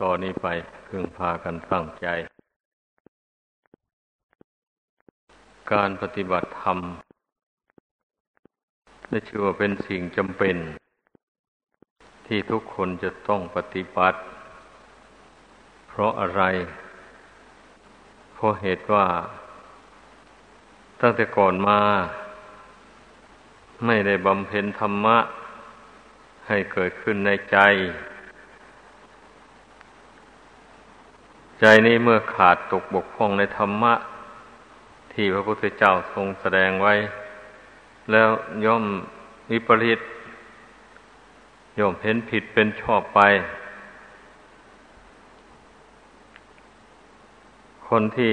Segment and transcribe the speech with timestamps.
[0.00, 0.46] ต่อนนี้ไป
[0.86, 2.06] พึงพากันตั้งใจ
[5.72, 6.78] การปฏิบัติธรรม
[9.08, 10.56] ได้ชื่อว่าเป็นสิ่งจำเป็น
[12.26, 14.18] ที่ทุกคนจะต้องปฏิบัติ
[15.88, 16.42] เพราะอะไร
[18.32, 19.06] เพราะเหตุว่า
[21.00, 21.80] ตั้งแต่ก่อนมา
[23.86, 25.18] ไม่ได้บำเพ็ญธรรมะ
[26.48, 27.58] ให้เกิดขึ้นในใจ
[31.66, 33.94] ใจนี้เมื่อขาดตกบกพร่องในธรรมะ
[35.12, 36.94] ที่พระพุทธเจ้าทรงแสดงไว้
[38.10, 38.28] แล้ว
[38.64, 38.84] ย่อม
[39.50, 40.00] วิปริต
[41.78, 43.20] ย่อมเห็นผิดเป็นชอบไป
[47.88, 48.32] คนที่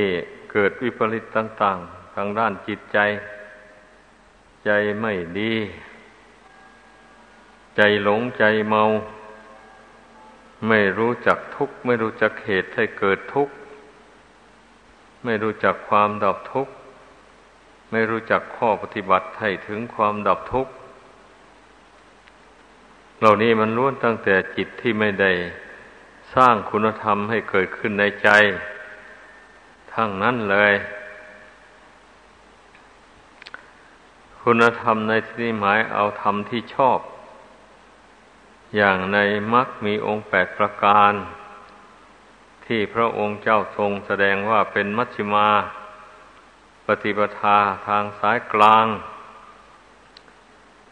[0.52, 2.98] เกิดวิปริตต่าง ๆ ทางด้านจิตใจ
[4.66, 4.70] ใจ
[5.02, 5.54] ไม่ดี
[7.76, 8.84] ใจหลงใจเมา
[10.68, 13.54] ไม่รู้จักทุกข์ ไม่รู้จักเหตุให้เกิดทุกข์
[15.24, 16.74] ไม่รู้จักความดับทุกข์
[17.92, 20.72] ไม่รู้จักข้อปฏิบัติให้ถึงความดับทุกข์
[23.20, 25.32] เหล่านี้มันล้วนตั้งแต่จิตที่ไม่ได้
[26.36, 28.30] สร้างคุณธรรมให้เกิดขึ้นในใจ
[29.94, 30.74] ทั้งนั้นเลย
[34.44, 37.00] คุณธรรมในที่นี้หมายเอาธรรมที่ชอบ
[38.76, 39.20] อย่างใน
[39.54, 41.14] มรรคมีองค์แปดประการ
[42.66, 45.50] ที่พระองค์เจ้าทรงแสดงว่าเป็นมัชฌิมา
[46.86, 48.86] ปฏิปทาทางสายกลาง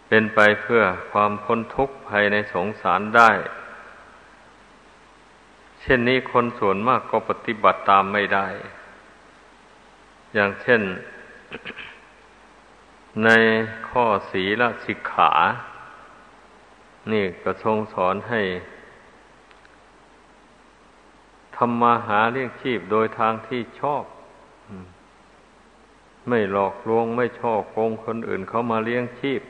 [0.07, 3.31] เป็นไปเพื่อความพ้นทุกข์ภายในสงสารได้
[5.81, 8.47] เช่นนี้คนส่วนมากก็ปฏิบัติตามไม่ได้
[10.33, 10.81] อย่างเช่น
[13.23, 13.30] ใน
[13.89, 15.31] ข้อศีลสิกขา
[17.14, 18.42] นี่ก็ทรงสอนให้
[21.56, 24.04] ทำมาหาเลี้ยงชีพโดยทางที่ชอบ
[26.28, 29.42] ไม่หลอกลวงไม่ช่อโกงคนอื่นเขามาเลี้ยงชีพ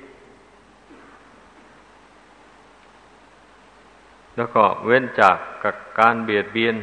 [4.35, 6.75] แล้วก็เว้นจากกับการเบียดเบียน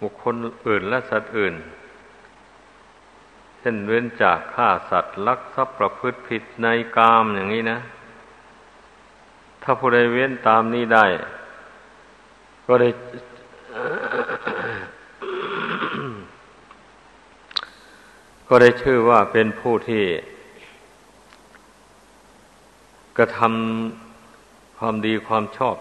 [0.00, 0.34] บุคคล
[0.66, 1.54] อื่นและสัตว์อื่น
[3.58, 6.66] เช่นเว้นจากฆ่าสัตว์ลักทรัพย์ประพฤติผิดใน
[6.96, 7.78] กามอย่างนี้นะ
[9.66, 11.06] ถ้าผู้ใดเว้นตามนี้ได้
[12.66, 12.88] ก็ได้
[18.48, 20.04] ก็ได้ชื่อว่าเป็นผู้ที่
[23.16, 25.76] กระทำความดีความชอบ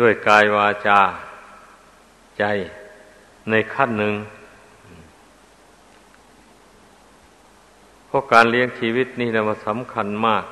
[0.00, 1.00] ด้วยกายวาจา
[2.38, 2.44] ใจ
[3.50, 4.14] ในขั้นหนึ่ง
[8.06, 10.44] เพราะการเลี้ยงชีวิตนี่นะมันสำคัญมาก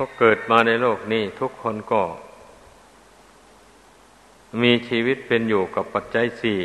[0.00, 2.02] ราะเกิดมาในโลกนี้ ทุกคนก็
[4.62, 6.60] มีชีวิตเป็นอยู่กับปัจจัยสี่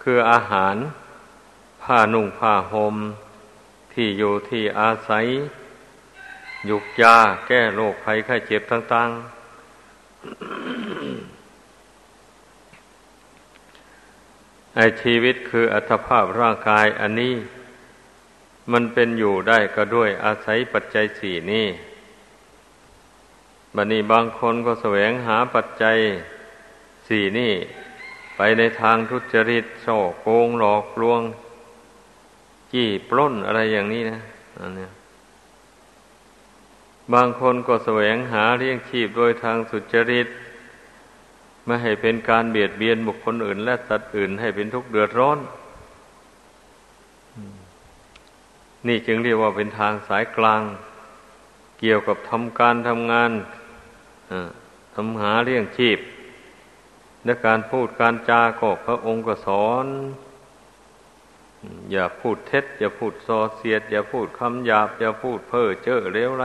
[0.00, 0.76] คืออาหาร
[1.82, 2.96] ผ้านุ่งผ้าหม่ม
[3.92, 5.26] ที่อยู่ที่อาศัย
[6.70, 9.22] ยุกยาแก้โรคภัยไข้เจ็บต่าง ๆ
[14.74, 17.34] ไอชีวิตคืออัตภาพร่างกายอันนี้
[18.72, 21.66] มันเป็นอยู่ได้ก็ด้วยอาศัยปัจจัยสี่นี้
[23.74, 25.96] บัดนี้บางคนก็แสวงหาปัจจัย
[27.08, 27.52] สี่นี่
[28.36, 31.20] ไปในทางทุจริตโ่โกงหลอกลวง
[32.72, 34.18] จี้ปล้นอะไรอย่างนี้นะ
[34.60, 34.88] อันนี้
[37.12, 40.28] บางคนก็แสวงหาเลี้ยงชีพโดยทางสุจริต
[41.64, 45.38] ไม่ให้เป็นการเบียดเบียนบุคคลอื่น และสัตว์อื่นให้เป็นทุกข์เดือดร้อน
[48.86, 50.62] นี่จึงเรียกว่าเป็นทางสายกลาง
[51.80, 53.30] เกี่ยวกับทำการทำงาน
[54.94, 55.98] ทำหาเรื่องชีพ
[57.24, 59.86] และการพูดการจาก็พระองค์ก็สอน
[61.92, 66.44] อย่าพูดเท็จ อย่าพูดส่อเสียด อย่าพูดคำหยาบ อย่าพูดเพ้อเจ้อเลวไร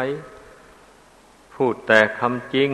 [1.56, 2.72] พูดแต่คำจริง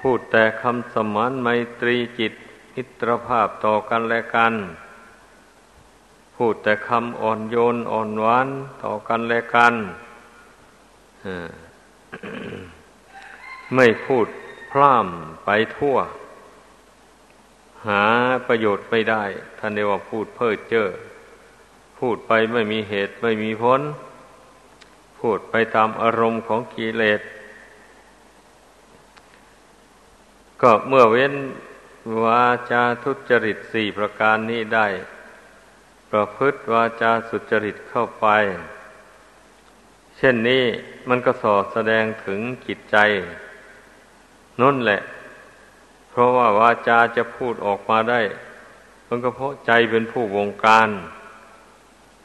[0.00, 1.48] พูดแต่คำสมานไม
[1.80, 2.32] ตรีจิต
[2.76, 4.54] อิตรภาพต่อกันและกัน
[6.36, 8.48] พูดแต่คำอ่อนโยนอ่อนหวาน
[8.82, 9.74] ต่อกันและกัน
[13.74, 14.26] ไม่พูด
[14.70, 15.96] พร่ำไปทั่ว
[17.86, 18.04] หา
[18.46, 19.24] ประโยชน์ไม่ได้
[19.58, 20.86] ท่านเรียกว่าพูดเพ้อเจ้อ
[21.98, 23.80] พูดไปไม่มีเหตุไม่มีผล
[25.20, 27.20] พูดไปตามอารมณ์ของกิเลส
[30.62, 31.34] ก็เมื่อเว้น
[32.22, 34.86] วาจาทุจริตสี่ประการนี้ได้
[36.18, 38.26] ประพฤติวาจาสุจริตเข้าไป
[40.16, 40.64] เช่นนี้
[41.08, 42.96] มันก็สอดแสดงถึงจิตใจ
[44.60, 45.00] นั่นแหละ
[46.10, 48.20] เพราะว่าวาจาจะพูดออกมาได้
[49.08, 50.88] มันก็เพราะใจเป็นผู้วงการ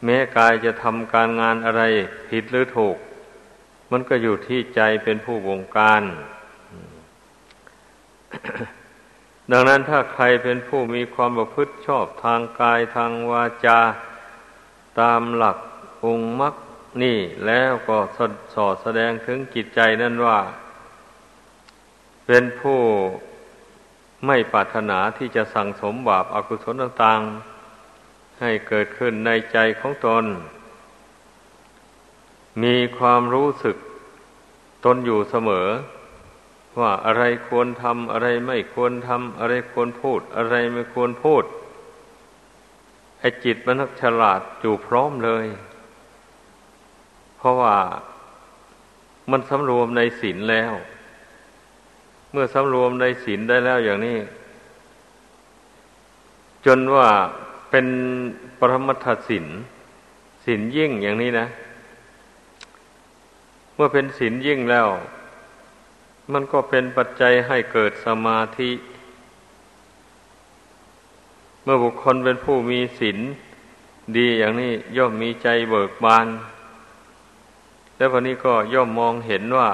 [0.03, 1.83] แม้กายจะทำการงานอะไร
[2.29, 2.97] ผิดหรือถูก
[3.91, 6.03] มันก็อยู่ที่ใจเป็นผู้วงการ
[9.51, 13.79] ดังนั้นถ้าใครเป็นผู้มีความประพฤติชอบทางกายทางวาจา
[14.99, 15.57] ตามหลัก
[16.05, 16.53] องค์มรรค
[17.03, 18.19] นี่แล้วก็ส
[18.53, 20.39] สอดแสดงถึงจิตใจนั่นว่า
[22.25, 22.79] เป็นผู้
[24.25, 30.25] ไม่ปรารถนาที่จะสั่งสมบาปอากุศลต่างๆ ให้เกิดขึ้นในใจของตน
[32.63, 33.77] มีความรู้สึก
[34.85, 35.67] ตนอยู่เสมอ
[36.79, 41.43] ว่าอะไรควรทำอะไรไม่ควรทำอะไรควรพูด อะไรไม่ควรพูด
[43.19, 45.45] ไอ้จิตมันฉลาดอยู่พร้อมเลย
[47.37, 47.75] เพราะว่า
[49.31, 50.73] มันสำรวมในศีลแล้ว
[52.31, 54.17] เมื่อสำรวมในศีลได้แล้วอย่างนี้
[56.65, 57.07] จนว่า
[57.69, 57.87] เป็น
[58.59, 59.45] ปรมัตถศีล
[60.45, 61.47] ศีลยิ่งอย่างนี้นะ
[63.75, 64.87] เมื่อเป็นศีลยิ่งแล้ว
[66.33, 68.71] มันก็เป็นปัจจัยให้เกิดสมาธิ
[71.63, 73.17] เมื่อบุคคลเป็นผู้มีศีล
[74.17, 76.27] ดีอย่างนี้ย่อมมีใจเบิกบาน
[77.97, 79.69] แล้ววันนี้ก็ย่อมมองเห็นว่า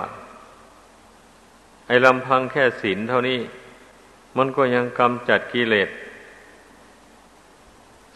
[1.87, 3.39] ไอ้ลำพังแค่ศีลเท่านี้
[4.37, 5.89] มันก็ยังกำจัดกิเลส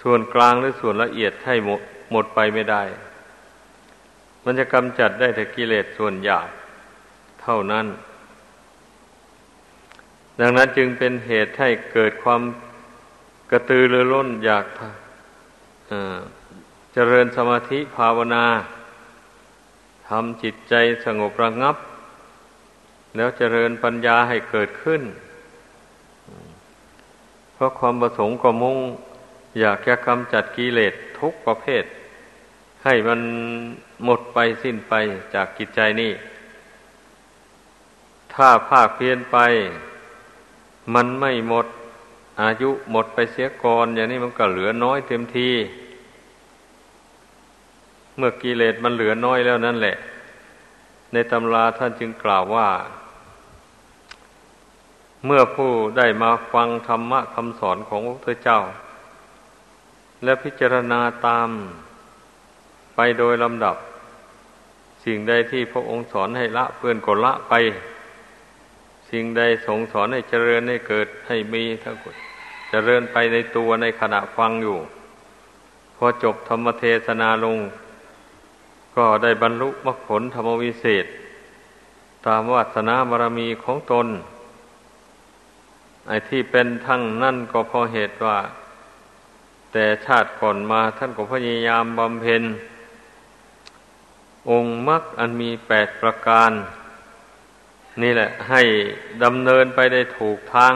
[0.02, 1.82] ส่วนกลางหรือส่วนละเอียดให้หมด
[2.12, 2.84] หมดไปไม่ได้
[4.44, 6.50] มันจะกำจัดได้แต่กิเลสส่วนหยาบ
[7.42, 7.86] เท่านั้น
[10.40, 12.42] ดังนั้นจึงเป็นเหตุให้เกิดความ
[13.52, 14.66] กระตือรือร้นอยาก
[16.94, 18.46] เจริญสมาธิภาวนา
[20.08, 20.74] ทำจิตใจ
[21.06, 21.76] สงบระงับ
[23.16, 25.02] แล้วเจริญปัญญาให้เกิดขึ้น
[27.54, 28.78] เพราะความประสงค์ก็มุ่ง
[29.60, 31.84] อยากจะกำจัดกิเลสทุกประเภท
[32.84, 33.22] ให้มัน
[34.04, 34.94] หมดไปสิ้นไป
[35.34, 36.14] จากกิจใจนี่
[38.34, 39.38] ถ้าภาคเพียนไป
[40.94, 41.66] มันไม่หมด
[42.42, 45.50] อายุหมดไปเสียก่อนอย่างนี้มันก็เหลือน้อยเต็มที
[48.18, 49.96] เมื่อกิเลสมันเหลือน้อยแล้วนั่นแหละ
[51.14, 52.70] ในตำราท่านจึงกล่าวว่า
[55.26, 58.60] เมื่อผู้ได้มาฟังธรรมะคำสอนของพระพุทธเจ้า
[60.24, 61.50] และพิจารณาตาม
[62.96, 63.76] ไปโดยลำดับ
[65.04, 67.54] สิ่งใดที่พระองค์สอนให้ละเพื่อนก็ละไป
[69.12, 72.16] สิ่งใดทรงสอนให้เจริญให้เกิดให้มีทั้งหมด
[72.70, 74.78] เจริญไปในตัวในขณะฟังอยู่
[75.96, 77.58] พอจบธรรมเทศนาลง
[78.96, 81.06] ก็ได้บรรลุมรรคผลธรรมวิเศษ
[82.26, 84.08] ตามวาสนาบารมีของตน
[86.08, 88.38] ไอ้ที่เป็นทั้งนั่นก็เพราะเหตุว่า
[89.72, 92.44] แต่ชาติก่อนมาท่านก็พยายามบำเพ็ญ
[94.50, 96.52] องค์มรรคอันมีแปดประการ
[98.02, 98.62] นี่แหละ ให้
[99.24, 100.74] ดำเนินไปได้ถูกทาง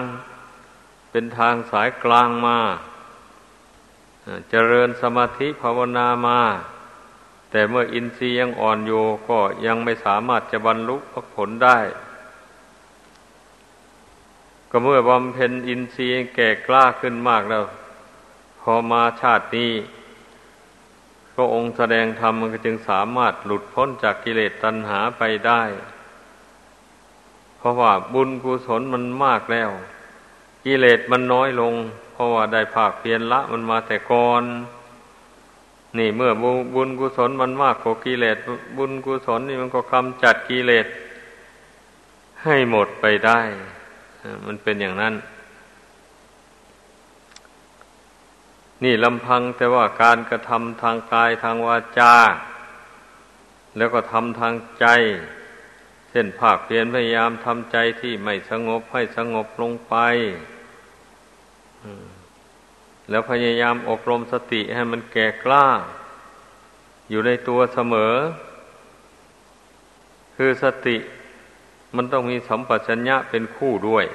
[1.12, 2.60] เป็นทางสายกลางมา
[4.50, 6.42] เจริญสมาธิภาวนามา
[7.52, 10.98] แต่เมื่ออินทรีย์ยังอ่อนอยู่ก็ยังไม่สามารถจะบรรลุ
[11.36, 11.80] ผลได้
[14.70, 17.64] ก็เมื่อบำเพ็ญอินทรีย์แก่กล้าขึ้นมากแล้ว
[18.62, 19.74] พอมาชาตินี้
[21.36, 25.62] ก็องค์แสดงธรรมมันก็จึงสามารถหลุดพ้นจากกิเลสตัณหาไปได้
[27.64, 29.72] เพราะว่าบุญกุศลมันมากแล้ว
[30.66, 31.74] กิเลสมันน้อยลง
[32.14, 34.44] เพราะว่าได้ภาคเพียรละมันมาแต่ก่อน
[35.98, 36.32] นี่เมื่อ
[36.76, 38.38] บุญกุศลมันมากกว่ากิเลส
[38.78, 40.88] บุญกุศลนี่มันก็กำจัดกิเลส
[42.44, 43.40] ให้หมดไปได้
[44.46, 45.14] มันเป็นอย่างนั้น
[48.84, 52.16] นี่ลำพังแต่ว่าการกระทำทางกายทางวาจา
[53.78, 54.88] แล้วก็ทำทางใจ
[56.16, 59.96] เส้นภาคเพียรพยายามทำใจที่ไม่สงบให้สงบลงไป
[63.10, 65.66] แล้วพยายามอบรมสติให้มันแก่กล้า
[67.10, 68.14] อยู่ในตัวเสมอ
[70.36, 70.98] คือสติ
[71.96, 74.06] มันต้องมีสัมปชัญญะเป็นคู่ด้วย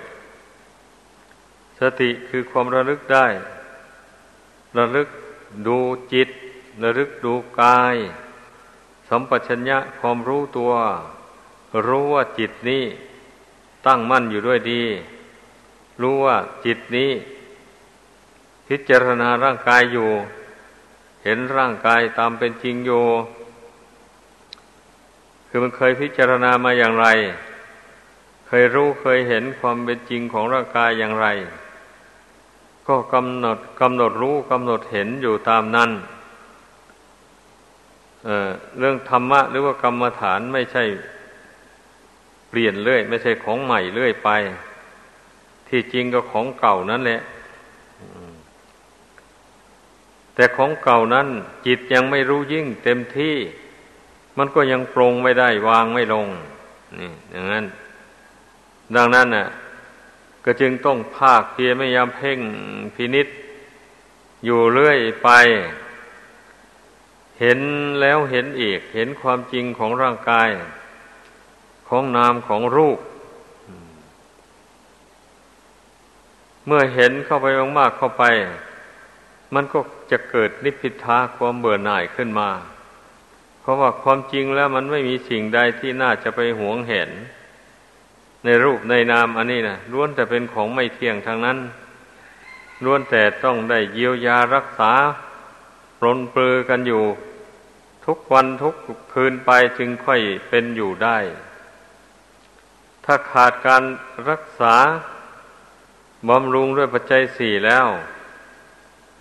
[1.80, 3.26] สติคือความระลึกได้
[4.78, 5.08] ระลึก
[5.66, 5.78] ดู
[6.12, 6.28] จิต
[6.82, 7.96] ระลึกดูกาย
[9.08, 10.72] สัมปชัญญะความรู้ตัว
[11.86, 12.84] รู้ว่าจิตนี้
[13.86, 14.82] ตั้งมั่นอยู่ด้วยดี
[16.02, 17.10] รู้ว่าจิตนี้
[18.68, 20.10] พิจารณาร่างกายอยู่
[21.24, 23.04] เห็นร่างกายตามเป็นจริงอยู่
[25.48, 27.06] คือมันเคยพิจารณามาอย่างไร
[28.46, 31.26] เคยรู้เคยเห็นความเป็นจริงของร่างกายอย่างไร
[32.88, 35.90] ก็กำหนดกำหนดรู้กำหนดเห็นอยู่ตามนั้น
[38.24, 40.84] เเรื่องธรรมะหรือว่ากรรมฐานไม่ใช่
[42.48, 44.30] เปลี่ยนเรื่อย ไม่ใช่ของใหม่เรื่อยไป
[45.68, 47.20] ที่จริงก็ของเก่านั่นแหละ
[50.34, 51.28] แต่ของเก่านั้น
[51.66, 53.36] จิตยังไม่รู้ยิ่งเต็มที่
[54.38, 56.26] มันก็ยังปรงไม่ได้วางไม่ลง
[56.98, 57.64] นี่อย่างนั้น
[58.96, 59.46] ดังนั้นน่ะ
[60.44, 62.38] ก็จึงต้องภาคเพียรไม่ยามเพ่ง
[62.94, 63.28] พินิษ
[64.44, 65.28] อยู่เรื่อยไป
[67.40, 67.60] เห็น
[68.00, 70.48] แล้วเห็นอีก เห็นความจริงของร่างกาย
[71.88, 72.98] ของนามของรูป
[76.66, 77.46] เมื่อเห็นเข้าไป
[77.78, 78.24] มากๆเข้าไป
[79.54, 79.78] มันก็
[80.10, 82.50] จะเกิดนิพพิทาความเบื่อหน่ายขึ้นมา
[83.60, 87.10] เพราะว่าความจริงแล้วมันไม่มีสิ่งใดที่น่าจะไปหวงเห็น
[88.44, 91.58] ในรูปในนามอันนี้นะล้วนแต่เป็นของไม่เที่ยงทางนั้น
[92.84, 94.92] ล้วนแต่ต้องได้เยียวยารักษา
[95.98, 97.02] ปรนเปลือกันอยู่
[98.06, 98.74] ทุกวันทุก
[99.12, 101.18] คืนไปจึงค่อยเป็นอยู่ได้
[103.10, 103.82] ถ้าขาดการ
[104.30, 104.74] รักษา
[106.28, 107.86] บำรุงด้วยปัจจัยสี่แล้ว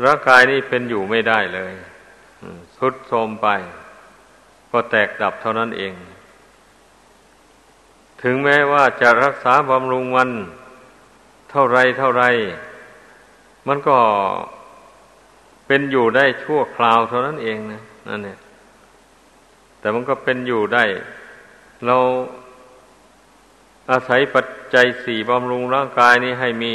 [0.05, 1.73] ร่างกายนี้เป็นอยู่ไม่ได้เลย
[2.77, 3.47] สุดโทมไป
[4.71, 5.93] ก็แตกดับเท่านั้นเอง
[8.21, 10.29] ถึงแม้ว่าจะรักษาบำรุงมัน
[11.51, 12.23] เท่าไรเท่าไร
[13.67, 13.97] มันก็
[15.67, 18.39] เป็นอยู่ได้ชั่วคราวเท่านั้นเองนะนั่นเนี่ย
[19.79, 20.83] แต่มันก็เป็นอยู่ได้
[21.87, 21.97] เรา
[23.91, 26.73] อาศัยปัจจัยสี่บำรุงร่างกายนี้ให้มี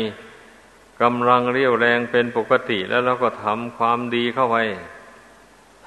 [1.02, 4.56] กำลังเรียวแรงเป็นปกติแล้วเราก็ทำความดีเข้าไป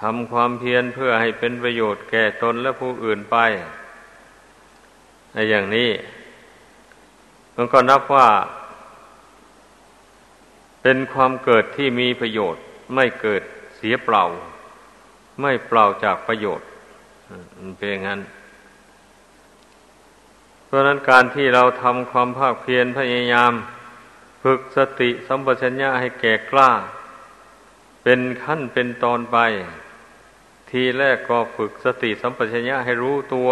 [0.02, 3.38] ทำความเพียรเพื่อให้เป็นประโยชน์แก่ตนและผู้อื่นไป
[5.34, 5.90] ในอย่างนี้
[7.56, 8.30] มันก็นับว่า
[10.82, 12.64] เป็นความเกิดที่มีประโยชน์
[12.96, 13.42] ไม่เกิด
[13.78, 14.24] เสียเปล่า
[15.42, 16.68] ไม่เปล่าจากประโยชน์
[17.58, 18.20] มันเป็นอย่างนั้น
[20.76, 23.54] ราะนั้นการที่เราทำความภาคเพียรพยายาม
[24.44, 26.72] ฝึกสติสัมปชัญญะให้แก่กล้า
[28.04, 29.38] เป็นขั้นเป็นตอนไป
[30.70, 33.50] ทีแรกก็ฝึกสติสัมปชัญญะให้รู้ตัว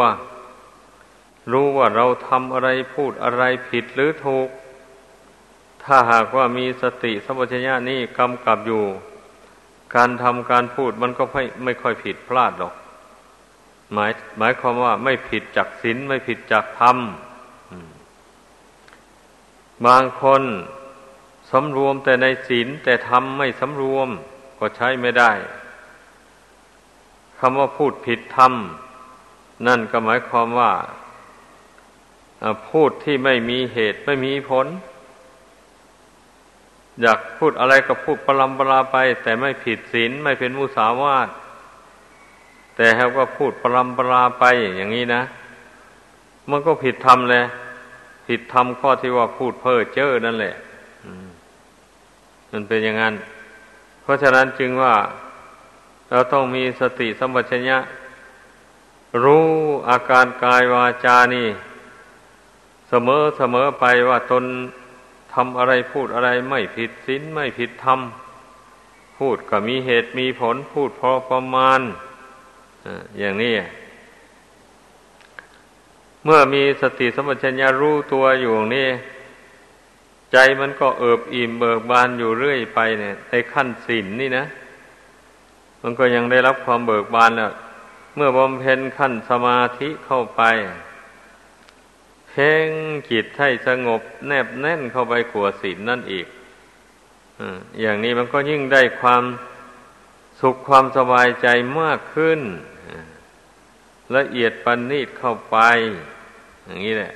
[1.52, 4.50] รู้ว่าเราทำอะไรพูดอะไรผิดหรือถูก
[5.84, 8.84] ถ้าหากว่ามีสติสัมปชัญญะนี่กำกับอยู่
[9.96, 12.74] การทำการพูดมันก็ไม่ไม่ค่อยผิดพลาดหรอก
[13.94, 16.98] หมายหมายความว่าไม่ผิดจากศีลไม่ผิดจากธรรม
[19.86, 20.44] บางคน
[21.52, 24.10] สำรวมแต่ในศีลแต่ทำไม่สำรวม
[24.60, 25.32] ก็ใช้ไม่ได้
[27.40, 30.72] คำว่าพูดผิดทำนั่นก็หมายความว่า
[32.70, 34.68] พูดที่ไม่มีเหตุไม่มีผล
[37.02, 41.30] อยากพูดอะไรก็พูดปลำปลาไป แต่ไม่ผิดศีลไม่เป็นมุสาวาท
[42.76, 44.44] แต่เขาก็พูดปลำปลาไป
[44.78, 45.22] อย่างนี้นะ
[46.50, 47.44] มันก็ผิดธรรมเลย
[48.28, 50.56] ผิดธรรมข้อที่ว่าพูดเพ้อเจ้อนั่นแหละ
[52.52, 53.16] มันเป็นอย่างนั้น
[54.02, 54.96] เพราะฉะนั้นจึงว่า
[56.12, 57.78] เราต้องมีสติสัมปชัญญะ
[59.24, 59.48] รู้
[59.90, 61.48] อาการกายวาจานี่
[62.90, 64.44] เสมอเสมอไปว่าตน
[65.34, 68.00] ทำอะไรพูดอะไรไม่ผิดศีลไม่ผิดธรรม
[69.18, 71.82] พูดก็มีเหตุมีผลพูดพอประมาณ
[73.20, 73.54] อย่างนี้
[76.24, 78.90] เมื่อมีสติสัมปชัญญะรู้ตัวอยู่นี่
[80.32, 84.46] ใจมันก็เอิบอิ่มเบิกบานอยู่เรื่อยไปเนี่ยในขั้นศีลนนี่นะ
[85.82, 87.54] มันก็ยังได้รับความเบิกบานแล้ว
[88.16, 90.42] เมื่อบำเพ็ญขั้นสมาธิเข้าไป
[92.30, 92.70] เพ่ง
[93.10, 96.28] จิตให้สงบแนบแน่นเข้าไปขัวศีลนนั่นอีก
[97.82, 99.24] อย่างนี้มันก็ยิ่งได้ความ
[100.42, 101.48] สุขความสบายใจ
[101.80, 102.40] มากขึ้น
[104.18, 105.58] ละเอียดปันนีตเข้าไป
[106.66, 107.14] อย่างนี้แหละ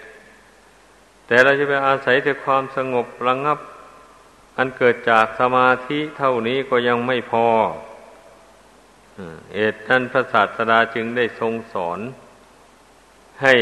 [1.27, 3.59] แต่เราจะไปอาศัยแต่ความสงบระงงับ
[4.57, 7.47] อันเกิดจากสมาธิเท่านี้ก็ยังไม่พอ
[9.53, 11.99] เอตท่านพระศาสดาจึงได้ทรงสอน
[13.43, 13.55] ให้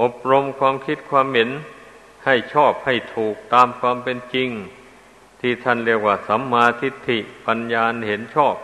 [0.00, 1.50] อบรมความคิดความเห็น
[2.24, 4.48] ให้ชอบให้ถูกตามความเป็นจริง
[5.40, 8.54] ที่ท่านเรียกว่าสัมมาทิฏฐิปัญญาเห็นชอบ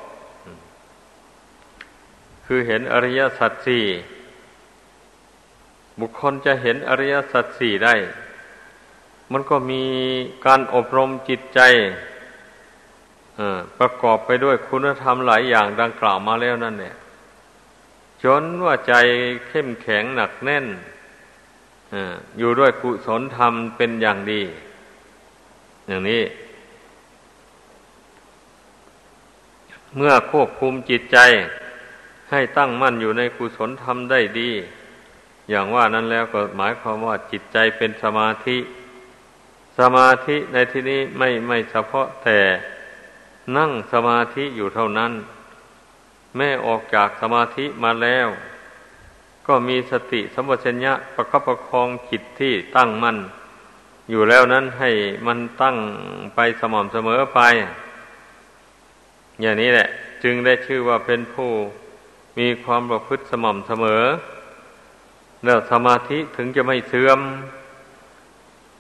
[2.47, 3.85] คือเห็นอริยสัจสี่
[6.01, 7.95] บุคคลจะเห็นอริยสัจสี่ได้
[9.33, 9.83] มันก็มี
[10.47, 11.61] การอบรมจิตใจ
[13.79, 16.97] ประกอบไปด้วยคุณธรรมหลายอย่างดังกล่าวมาแล้วนั่นเนี่ย
[18.23, 18.95] จนว่าใจ
[19.49, 20.67] เข้มแข็งหนักแน่น
[22.39, 24.43] อยู่ด้วยกุศลธรรมเป็นอย่างดี
[25.89, 26.23] อย่างนี้
[29.97, 31.19] เมื่อควบคุมจิตใจ
[32.31, 34.51] ให้ตั้งมั่นอยู่ในกุศลธรรมได้ดี
[35.51, 38.59] อย่างว่านั้นแล้วก็หมายความว่าจิตใจเป็นสมาธิ
[39.79, 42.39] สมาธิในที่นี้ไม่ไม่เฉพาะแต่
[43.57, 45.13] นั่งสมาธิอยู่เท่านั้น
[46.37, 48.29] แม่ออกจากสมาธิมาแล้ว
[49.47, 53.19] ก็มีสติสมบชัญญะประคับประคองจิตที่ตั้งมั่น
[54.11, 54.91] อยู่แล้วนั้นให้
[55.27, 55.77] มันตั้ง
[56.35, 57.41] ไปสม่ำเสมอไป
[59.41, 59.89] อย่างนี้แหละ
[60.23, 61.51] จึงได้ชื่อว่าเป็นผู้
[62.39, 64.05] มีความประพฤติสม่ำเสมอ
[65.45, 67.21] แล้วสมาธิถึงจะไม่เสื่อม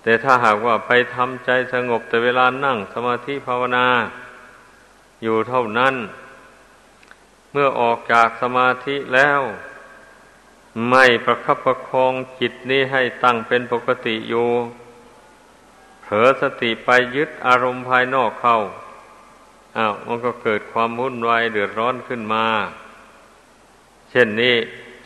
[0.02, 3.86] แต่ถ้าหากว่าไปทำใจสงบแต่เวลานั่งสมาธิภาวนา
[5.22, 5.94] อยู่เท่านั้น
[7.52, 9.40] เมื่อออกจากสมาธิแล้ว
[10.90, 14.48] ไม่ประคับประคองจิตนี้ให้ตั้งเป็นปกติอยู่
[16.02, 18.58] เผลอสติไปยึดอารมณ์ภายนอกเข้า
[19.76, 22.46] อ้าวมันก็เกิดความวุ่นวายเดือดร้อนขึ้นมา
[24.16, 24.56] ช่นนี้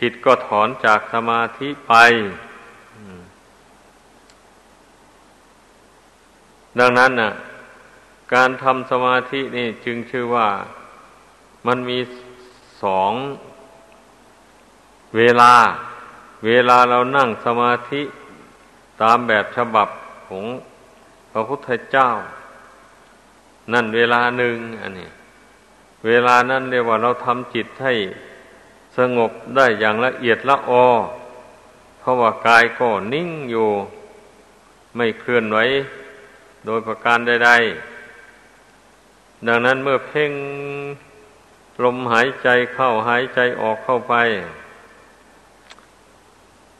[0.01, 1.93] จิตก็ถอนจากสมาธิไป
[6.79, 7.33] ดังนั้นน่ะ
[8.35, 10.49] การทำสมาธินี่จึงชื่อว่า
[11.67, 11.99] มันมี
[12.83, 13.13] สอง
[15.17, 15.53] เวลา
[16.47, 18.03] เวลาเรานั่งสมาธิ
[19.03, 19.89] ตามแบบฉบับ
[20.27, 20.45] ของ
[21.33, 22.11] พระพุทธเจ้า
[23.73, 25.09] นั่นเวลาหนึ่งอันนี้
[26.07, 27.95] เวลานั้นเรียกว่าเราทำจิตให้
[28.97, 30.87] สงบได้อย่างละเอียดละออ
[31.99, 33.69] เพราะว่ากายก็นิ่งอยู่
[34.97, 35.59] ไม่เคลื่อนไหว
[36.67, 40.33] โดยประการใดๆ ดังนั้นเมื่อเพ่ง
[41.85, 44.15] ลมหายใจเข้าหายใจออกเข้าไป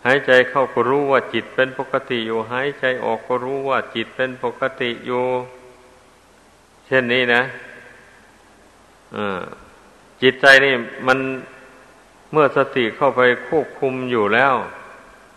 [0.07, 5.25] หายใจเข้าก็รู้ว่าจิตเป็นปกติอยู่ หายใจออกก็รู้ว่าจิตเป็นปกติอยู่
[6.87, 7.43] เช่นนี้นะ
[10.23, 10.75] จิตใจนี่
[11.07, 11.19] มัน
[12.33, 14.55] เมื่อสติเข้าไปควบคุมอยู่แล้ว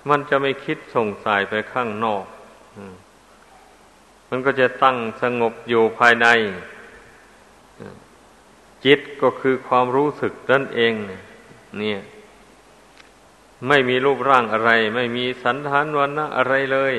[0.09, 2.25] มันจะไม่คิดส่งสายไปข้างนอก
[4.29, 6.27] มันก็จะตั้งสงบอยู่ภายใน
[8.85, 10.93] จิตก็คือความรู้สึกนั่นเอง
[11.79, 11.99] เนี่ย
[13.67, 16.95] ไม่มีรูปร่างอะไร ไม่มีสันฐานวันนะอะไรเลย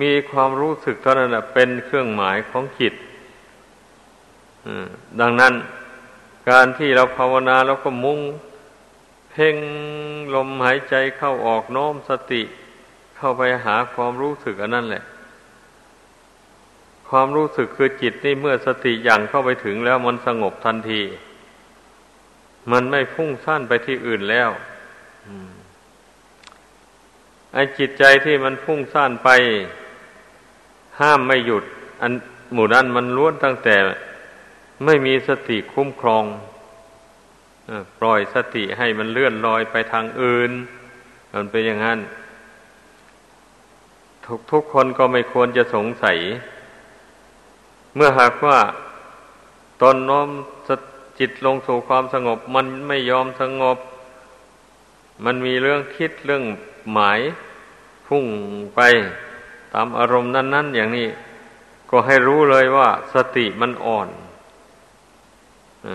[0.00, 2.94] มีความรู้สึกเท่านั้นเป็นเครื่องหมายของจิต
[5.20, 5.54] ดังนั้น
[6.50, 8.20] การที่เราภาวนาเราก็มุ่ง
[9.38, 9.56] พ่ง
[10.34, 12.42] ลมหายใจเข้าออกโน้มสติ
[13.16, 15.04] เข้าไปหาความรู้สึกอันนั้นแหละ
[17.08, 21.02] ความรู้สึกคือจิตนี่เมื่อสติอย่างเข้าไปถึงแล้วมันสงบทันที
[22.72, 24.50] มันไม่ฟุ้งซ่านไปที่อื่นแล้ว
[27.54, 29.28] ไอ้จิตใจที่มันฟุ้งซ่านไป
[31.00, 31.64] ห้ามไม่หยุด
[32.00, 32.12] อัน
[32.54, 33.76] หมู่นั้นมันล้วนตั้งแต่
[34.84, 36.24] ไม่มีสติคุ้มครอง
[37.98, 40.50] ปล่อยสติให้มันเลื่อนลอยไปทางอื่น
[41.34, 41.98] มันเป็นอย่างนั้น
[44.24, 46.18] ทุกทุกคนก็ไม่ควรจะสงสัย
[47.94, 48.58] เมื่อหากว่า
[49.82, 50.28] ตนน้อม
[51.18, 53.78] จิตลงสู่ความสงบ มันไม่ยอมสงบ
[55.24, 56.44] มันมีเรื่องคิดเรื่อง
[56.92, 57.20] หมาย
[58.06, 58.24] พุ่ง
[58.74, 58.80] ไป
[59.74, 61.08] ตามอารมณ์นั้น ๆ อย่างนี้
[61.90, 64.08] ก็ให้รู้เลยว่าสติมันอ่อน
[65.86, 65.88] อ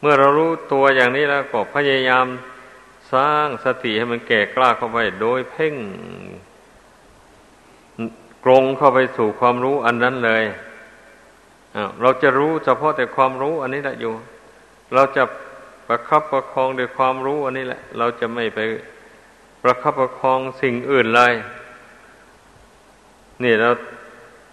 [0.00, 2.26] เมื่อเรารู้ตัวอย่างนี้แล้วก็พยายาม
[3.14, 5.74] สร้างสติให้มันแก่กล้าเข้าไป โดยเพ่ง
[8.44, 10.44] กรงเข้าไปสู่ความรู้อันนั้นเลย
[12.00, 14.14] เราจะรู้เฉพาะแต่ความรู้อันนี้แหละอยู่
[14.94, 15.22] เราจะ
[15.86, 18.58] ประคับประคองด้วยความรู้อันนี้แหละ เราจะไม่ไป
[19.62, 21.34] ประคับประคองสิ่งอื่นเลย
[23.42, 23.70] นี่เรา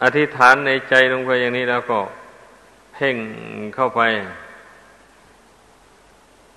[0.04, 2.00] อธิษฐานในใจลงไปอย่างนี้แล้วก็
[2.94, 3.16] เพ่ง
[3.76, 4.02] เข้าไป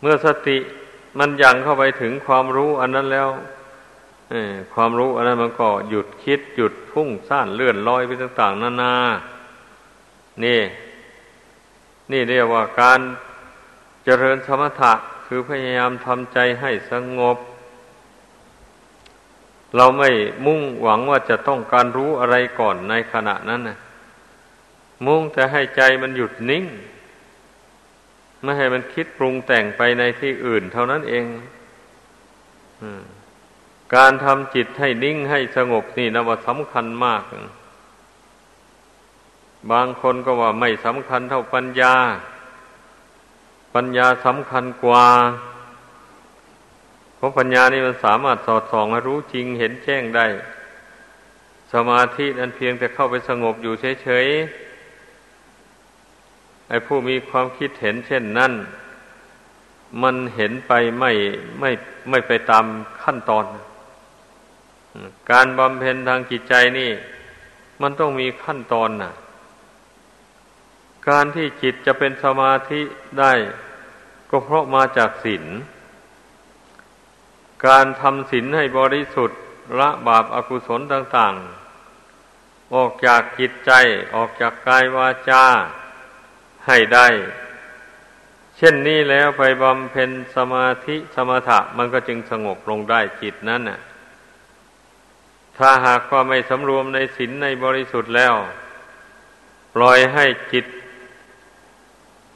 [0.08, 0.58] มื่อสติ
[1.18, 3.28] มันยังเข้าไปถึงความรู้อันนั้นแล้ว
[4.74, 8.94] ความรู้อันนั้นมันก็หยุดคิดหยุดพุ่งซ่านเลื่อนลอยไปต่างๆนานานา
[10.44, 10.60] นี่
[12.12, 13.00] นี่เรียกว่าการ
[14.04, 14.92] เจริญสมถะ
[15.26, 17.36] คือพยายามทำใจให้สงบ
[19.76, 20.10] เราไม่
[20.46, 23.78] มุ่งหวังว่าจะต้องการรู้อะไรก่อนในขณะนั้นนะ
[25.06, 26.64] มุ่งแต่ให้ใจมันหยุดนิ่ง
[28.42, 31.24] ไม่ให้มันคิดปรุงแต่งไปในที่อื่น เท่านั้นเอง
[33.94, 37.22] การทำจิตให้นิ่งให้สงบนี่นะว่าสำคัญมาก
[39.72, 41.94] บางคนก็ว่าไม่สำคัญเท่าปัญญา
[43.74, 45.06] ปัญญาสำคัญกว่า
[47.16, 50.26] เพราะราะปัญญานี่มันสามารถสอดส่องรู้จริงเห็นแจ้งได้
[51.72, 54.65] สมาธินั้นเพียงแต่เข้าไปสงบอยู่เฉยๆ
[56.68, 58.52] ไอ้ผู้มีความคิดเห็นเช่นนั้น
[60.02, 61.12] มันเห็นไปไม่
[61.60, 61.70] ไม่
[62.10, 62.64] ไม่ไปตาม
[63.02, 63.44] ขั้นตอน
[65.30, 66.90] การบำเพ็ญทางจิตใจนี่
[67.82, 69.12] มันต้องมีขั้นตอนน่ะ
[71.08, 72.80] การที่จิตจะเป็นสมาธิ
[73.20, 73.32] ได้
[74.30, 75.44] ก็เพราะมาจากศีล
[77.66, 79.40] การทำศีลให้บริสุทธิ์
[79.78, 81.34] ละบาปอากุศลต่าง
[82.04, 83.72] ๆ ออกจากจิตใจ
[84.14, 85.44] ออกจากกายวาจา
[86.66, 87.08] ให้ได้
[88.56, 93.80] เช่นนี้แล้วไปบำเพ็ญสมาธิสมถะมันก็จึงสงบลงได้จิตนั้นน่ะ
[95.58, 98.34] ถ้าหากว่าไม่สำรวมในศีลในบริสุทธิ์แล้ว
[99.74, 100.66] ปล่อยให้จิต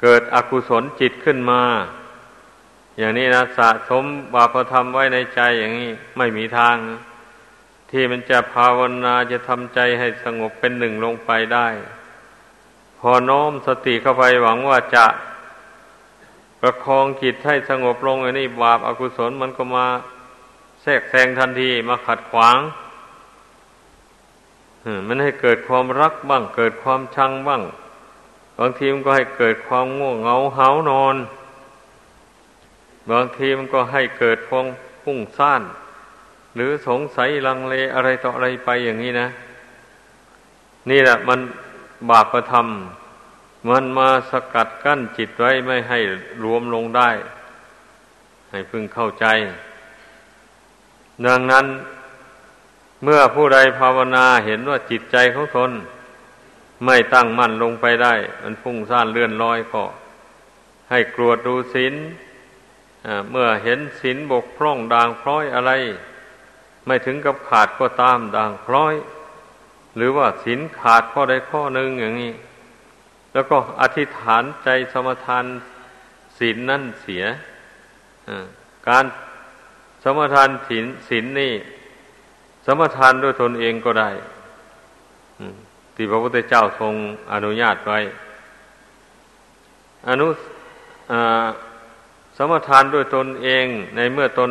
[0.00, 1.62] เกิดอกุศลจิตขึ้นมา
[2.98, 6.76] อย่างนี้นะสะสมบาปธรรมไว้ในใจอย่างนี้ไม่มีทาง
[7.90, 11.68] ที่มันจะภาวนาจะทำใจให้สงบเป็นหนึ่งลงไปได้
[13.00, 15.06] พอน้อมสติเข้าไปหวังว่าจะ
[16.60, 19.86] ประคองจิตให้สงบลงไอันนี้บาปอากุศลมันก็มา
[20.82, 22.58] แทรกแซงทันทีมาขัดขวาง
[25.06, 27.62] มันให้เกิดความรักบ้าง เกิดความชังบ้าง
[28.58, 31.16] บางทีมันก็ให้เกิดความง่วงเหงาเหานอน
[33.10, 34.66] บางทีมันก็ให้เกิดพวง
[35.02, 35.62] พุ่งซ่าน
[36.54, 39.28] หรือสงสัยลังเลอะไรต่ออะไรไปอย่างนี้นะ
[40.90, 41.40] นี่แหละมัน
[42.08, 45.98] บาปประทำมันมาสกัดกั้นจิตไว้ไม่ให้
[46.44, 47.10] รวมลงได้
[48.50, 49.26] ให้พึงเข้าใจ
[51.26, 51.66] ดังนั้น
[53.02, 55.70] เมื่อผู้ใดภาวนาเห็นว่าจิตใจของตน
[56.84, 59.84] ไม่ตั้งมั่นลงไปได้ มันพุ่งซ่านเลื่อนลอยก็
[60.90, 61.94] ให้กรวดดูศีล
[63.30, 65.72] เมื่อเห็นศีลบกพร่องด่างพร้อยอะไร
[66.86, 68.94] ไม่ถึงกับขาดก็ตามด่างพร้อย
[69.96, 72.32] หรือว่าศีลขาดข้อใดข้อหนึ่งอย่างนี้
[73.32, 75.44] แล้วก็อธิษฐานใจสมทาน
[76.38, 77.24] ศีลนั่นเสีย
[78.88, 79.04] การ
[80.04, 81.54] สมทานศีลศีลนี่
[82.66, 84.10] สมทานด้วยตนเองก็ได้
[85.94, 86.94] ที่พระพุทธเจ้าทรง
[87.32, 87.98] อนุญาตไว้
[90.08, 90.28] อนุ
[92.36, 94.50] สมทานด้วยตนเองในเมื่อตน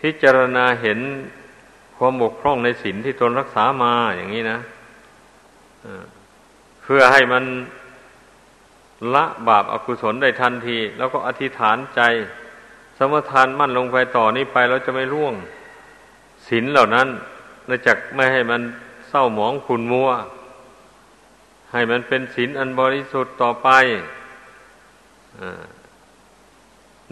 [0.00, 1.00] พิจารณาเห็น
[2.06, 4.58] ความบกพร่องในศีลที่ตนรักษามาอย่างนี้นะ
[6.82, 7.44] เพื่อให้มัน
[9.14, 12.00] ละบาปอากุศลได้ทันที แล้วก็อธิษฐานใจ
[12.98, 15.34] สมทานมั่นลงไปต่อนี้ไปเราจะไม่ร่วง
[16.48, 17.08] ศีลเหล่านั้น
[17.66, 18.60] เราจะไม่ให้มัน
[19.08, 20.08] เศร้าหมองขุนมัว
[21.72, 23.68] ให้มันเป็นศีลอันบริสุทธิ์ต่อไป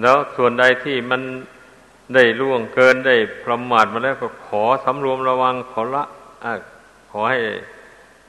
[0.00, 1.22] แล้วส่วนใดที่มัน
[2.14, 6.04] ได้ล่วงเกินได้ประมาทมาแล้วก็ขอสำรวมระวังขอละ
[6.44, 6.46] อ
[7.10, 7.38] ขอให้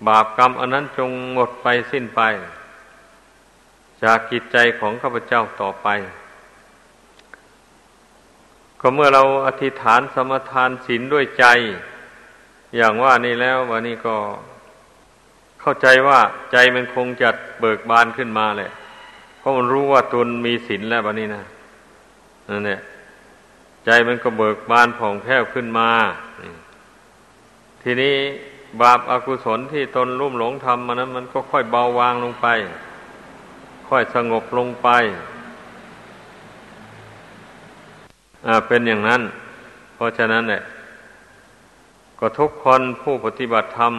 [0.07, 2.21] บาปกรรมอันนั้นจงหมดไปสิ้นไป
[4.03, 5.87] จากกิจใจของข้าพเจ้าต่อไป
[8.79, 11.45] ก็เมื่อเราอธิษฐานสมทานศีลด้วยใจ
[12.75, 14.15] อย่างว่านี่แล้ววันนี้ก็
[15.61, 16.19] เข้าใจว่า
[16.51, 18.71] ใจมันคงจะเบิกบานขึ้นมาแหละ
[19.39, 21.43] เพราะมันรู้ว่าตนมีศีลแล้ววันนี้นะ
[22.49, 22.79] นั่นแหละ
[23.85, 25.89] ใจมันก็เบิกบานผ่องแผ้วขึ้นมา
[27.81, 28.15] ทีนี้
[28.81, 32.47] บาปอากุศลที่ตนรุ่มหลงทำมานั้น มันก็ค่อยเบาวางลงไป
[33.89, 34.89] ค่อยสงบลงไป
[38.47, 39.21] อ่าเป็นอย่างนั้น
[39.95, 40.61] เพราะฉะนั้นแหละ
[42.19, 43.93] ก็ทุกคนผู้ปฏิบัติธรรม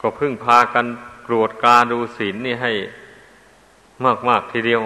[0.00, 0.86] ก็พึ่งพากัน
[1.26, 2.72] กรวดกาดูศีลนี่ให้
[4.28, 4.80] มาก ๆ ทีเดียว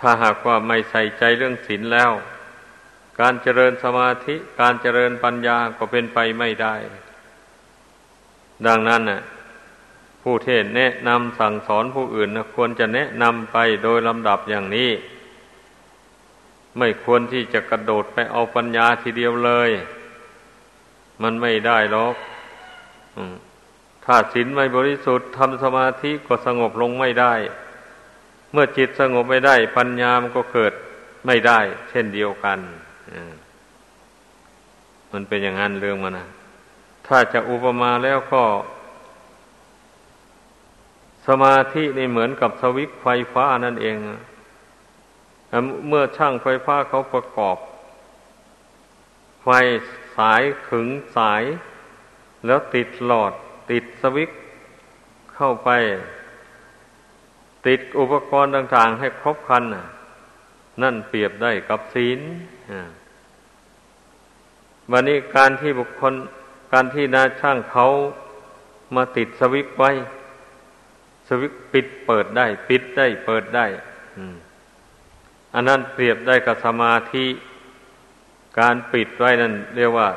[0.00, 2.12] ถ้าหากว่าไม่ใส่ใจเรื่องศีลแล้ว
[3.20, 6.74] การเจริญสมาธิ การเจริญปัญญาก็เป็นไปไม่ได้
[8.66, 9.20] ดังนั้นน่ะ
[10.22, 14.90] ผู้เทศแนะนำสั่งสอนผู้อื่นนะควรจะแนะนำไปโดยลำดับอย่างนี้
[16.78, 19.70] ไม่ควรที่จะกระโดดไปเอาปัญญาทีเดียวเลย
[21.22, 22.14] มันไม่ได้หรอก
[24.04, 27.34] ถ้าศีลไม่บริสุทธิ์ทำสมาธิก็สงบลงไม่ได้
[28.52, 30.72] เมื่อจิตสงบไม่ได้ ปัญญามันก็เกิด
[31.26, 32.58] ไม่ได้ เช่นเดียวกัน
[35.12, 36.28] มันเป็นอย่างนั้นเรื่องมันนะ
[37.06, 38.42] ถ้าจะอุปมาแล้วก็
[41.26, 43.96] สมาธินี่เหมือนกับสวิตไฟฟ้านั่นเอง
[45.88, 47.56] เมื่อช่างไฟฟ้าเขาประกอบ
[49.44, 49.48] ไฟ
[50.16, 51.42] สายขึงสาย
[52.46, 53.32] แล้วติดหลอด
[53.70, 54.30] ติดสวิต
[55.34, 55.70] เข้าไป
[57.68, 59.64] ติดอุปกรณ์ต่างๆ ให้ครบครัน
[60.82, 62.20] นั่นเปรียบได้กับศีล
[64.92, 66.14] วันนี้การที่บุคคล
[66.72, 67.86] การที่นาช่างเขา
[68.94, 69.90] มาติดสวิตไว้
[71.28, 73.66] สวิตปิดเปิดได้ ปิดได้เปิดได้
[75.54, 77.26] อันนั้นเปรียบได้กับสมาธิ
[78.60, 80.08] การปิดไว้นั่นเรียกว่า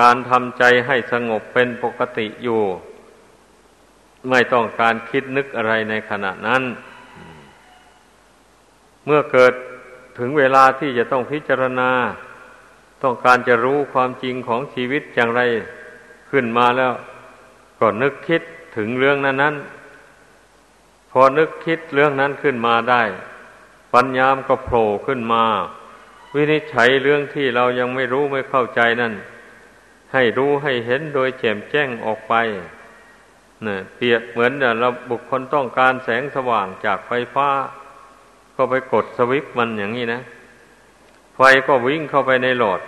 [0.00, 2.62] การทำใจให้สงบเป็นปกติอยู่
[4.30, 6.62] ไม่ต้องการคิดนึกอะไรในขณะนั้น
[9.04, 9.54] เมื่อเกิด
[10.18, 11.90] ถึงเวลาที่จะต้องพิจารณา
[13.02, 15.42] ต้องการจะรู้ความจริงของชีวิตอย่างไร
[16.30, 16.92] ขึ้นมาแล้ว
[17.80, 18.42] ก็นึกคิด
[18.76, 19.54] ถึงเรื่องนั้นนั้น
[21.10, 23.02] พอนึกคิดเรื่องนั้นขึ้นมาได้
[23.94, 25.44] ปัญญามก็โผล่ขึ้นมา
[26.34, 29.14] วินิจฉัยเรื่องที่เรายังไม่รู้ไม่เข้าใจนั่น
[30.12, 32.34] ให้รู้ให้เห็นโดยแจ่มแจ้งออกไป
[33.64, 37.48] เนี่ยเปรียบเหมือนเราบุคคลต้องการแสงสว่างจากไฟฟ้า
[38.56, 40.22] ก็ไปกดสวิตช์มันอย่างนี้นะ
[41.36, 42.80] ไฟก็วิ่งเข้าไปในหลอด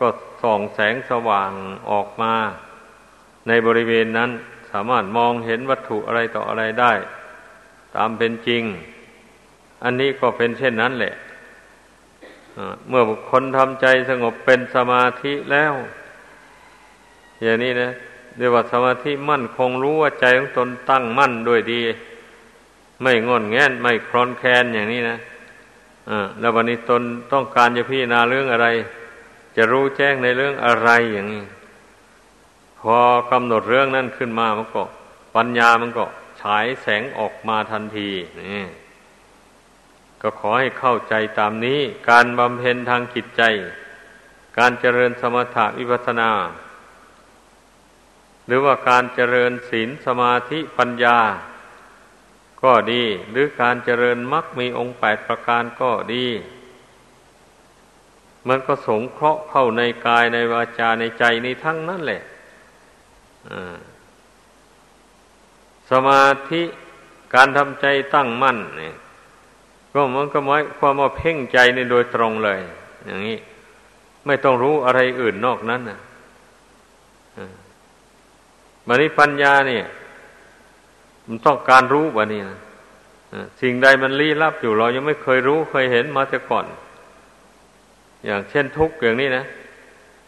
[0.00, 0.08] ก็
[0.42, 1.52] ส่องแสงสว่าง
[1.90, 2.34] ออกมา
[3.48, 4.30] ในบริเวณนั้น
[4.70, 6.92] สามารถมองเห็นวัตถุอะไรต่ออะไรได้
[7.96, 8.62] ตามเป็นจริง
[9.84, 11.14] อันนี้ก็เป็นเช่นนั้นแหละ
[12.88, 15.74] เมื่อบุคคลทำใจสงบเป็นสมาธิแล้ว
[17.42, 17.90] อย่างนี้นะ
[18.36, 21.80] เรียกว่าสมาธิมั่นคงรู้ว่าใจของตนตั้งมั่นด้วยดี
[23.02, 25.18] ไม่งอนแงนไม่คลอนแคลนอย่างนี้นะ
[26.10, 28.68] อ่าแล้ววันนี้ตนต้องการจะพิจารณาเรื่องอะไร
[29.56, 31.44] จะรู้แจ้งในเรื่องอะไรอย่างนี้
[32.80, 32.96] พอ
[33.30, 34.82] กำหนดเรื่องนั้นขึ้นมามันก็
[35.36, 36.04] ปัญญามันก็
[36.40, 38.66] ฉายแสงออกมาทันทีนี่
[40.20, 43.42] ก็ขอให้เข้าใจตามนี้ การบำเพ็ญทางจิตใจ
[44.58, 46.30] การเจริญสมถะวิปัสนา
[48.46, 51.18] หรือว่าการเจริญศีลสมาธิปัญญา
[52.62, 56.26] ก็ดี หรือการเจริญมรรคมีองค์แปดประการก็ดี
[58.48, 62.22] มันก็สงเคราะห์เข้าในกายในวาจาในใจในทั้งนั้นแหละ
[65.90, 66.62] สมาธิ
[67.34, 68.96] การทำใจตั้งมั่นเนี่ย
[69.92, 72.60] ก็มันก็หมายความว่าเพ่งใจในโดยตรงเลย
[73.06, 73.38] อย่างนี้
[74.26, 76.00] ไม่ต้องรู้อะไรอื่นนอกนั้นนะ
[78.86, 79.84] มันนี้ปัญญาเนี่ย
[81.26, 82.58] มันต้องการรู้วะนี่นะ
[83.60, 86.66] สิ่งใดมันลี้ลับอยู่เรายังไม่เคยรู้เคยเห็นมาแต่ก่อน
[88.24, 89.44] อย่างเช่นทุกข์อย่างนี้นะ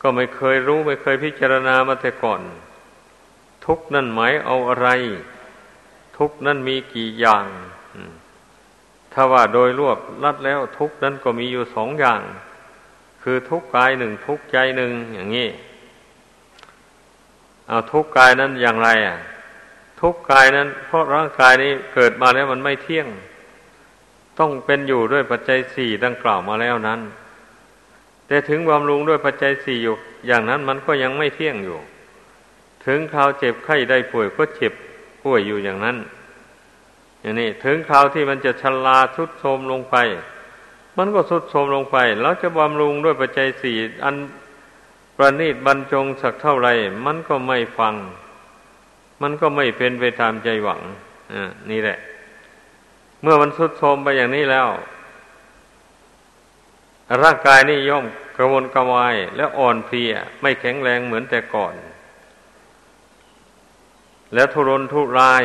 [0.03, 2.41] ก็ไม่เคยรู้ไม่เคยพิจารณามาแต่ก่อน
[3.67, 4.88] ทุกข์นั่นหมายเอาอะไร
[6.19, 7.47] ทุกข์นั่นมีกี่อย่าง
[9.12, 12.21] ถ้าว่าโดยรวบลัดแล้วทุกข์นั้นก็มีอยู่สองอย่าง
[13.23, 15.49] คือทุกข์กายหนึ่งทุกข์ใจหนึ่งอย่างนี้
[17.68, 19.18] เอาทุกข์กายนั้นอย่างไรอะ
[20.01, 23.07] ทุกกายนั้น เพราะร่างกายนี้เกิดมาแล้วมันไม่เที่ยง
[24.38, 27.01] ต้องเป็นอยู่ด้วยปัจจัยสี่ดังกล่าวมาแล้วนั้น
[28.27, 29.96] แต่ถึงบำรุงด้วยปัจจัยสี่อยู่
[30.27, 31.79] อย่างนั้นมันก็ยังไม่เที่ยงอยู่
[32.87, 34.72] ถึงคราวเจ็บไข้ได้ป่วยก็เจ็บ
[35.22, 35.96] ป่วยอยู่อย่างนั้น
[37.20, 39.96] อย่างนี้ถึงคราวที่มันจะชลาทุดโทมลงไป
[40.98, 44.14] มันก็ทุดโทมลงไป แล้วจะบำรุงด้วยปัจจัยสี่อัน
[45.25, 46.69] ประณีตบรรจงสักเท่าไร
[47.07, 47.95] มันก็ไม่ฟัง
[49.23, 50.81] มันก็ไม่เป็นไปตามใจหวัง
[51.33, 51.35] อ
[51.71, 51.99] นี่แหละ
[53.23, 54.69] เมื่อมันสุดโทมไปอย่างนี้แล้ว
[57.23, 58.05] ร่างกายนี่ย่อม
[58.37, 61.75] กระวนกระวาย และอ่อนเพลีย ไม่แข็งแรงเหมือนแต่ก่อน
[64.35, 65.45] แล้วทุรนทุราย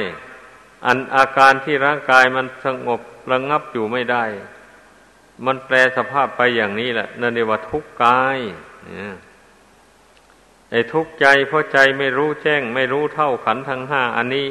[0.86, 4.24] อันอาการที่ร่างกายมันสงบระงงับอยู่ไม่ได้
[5.46, 8.38] มันแปลสภาพไปอย่างนี้แหละนั่นเรียกว่าทุกข์กาย
[8.86, 9.16] เนี่ย
[10.72, 14.48] ไอ้ทุกข์ใจเพราะใจไม่รู้แจ้ง ไม่รู้เท่าขันทั้งห้าอันนี้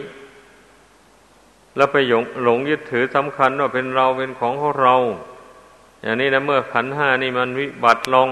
[1.77, 4.97] แล้วไปหลงหลงยึดถือสำคัญว่าเป็นเราเป็นของของเรา
[6.03, 8.31] อย่างนี้นะเมื่อขันห้านี่มันวิบัติลง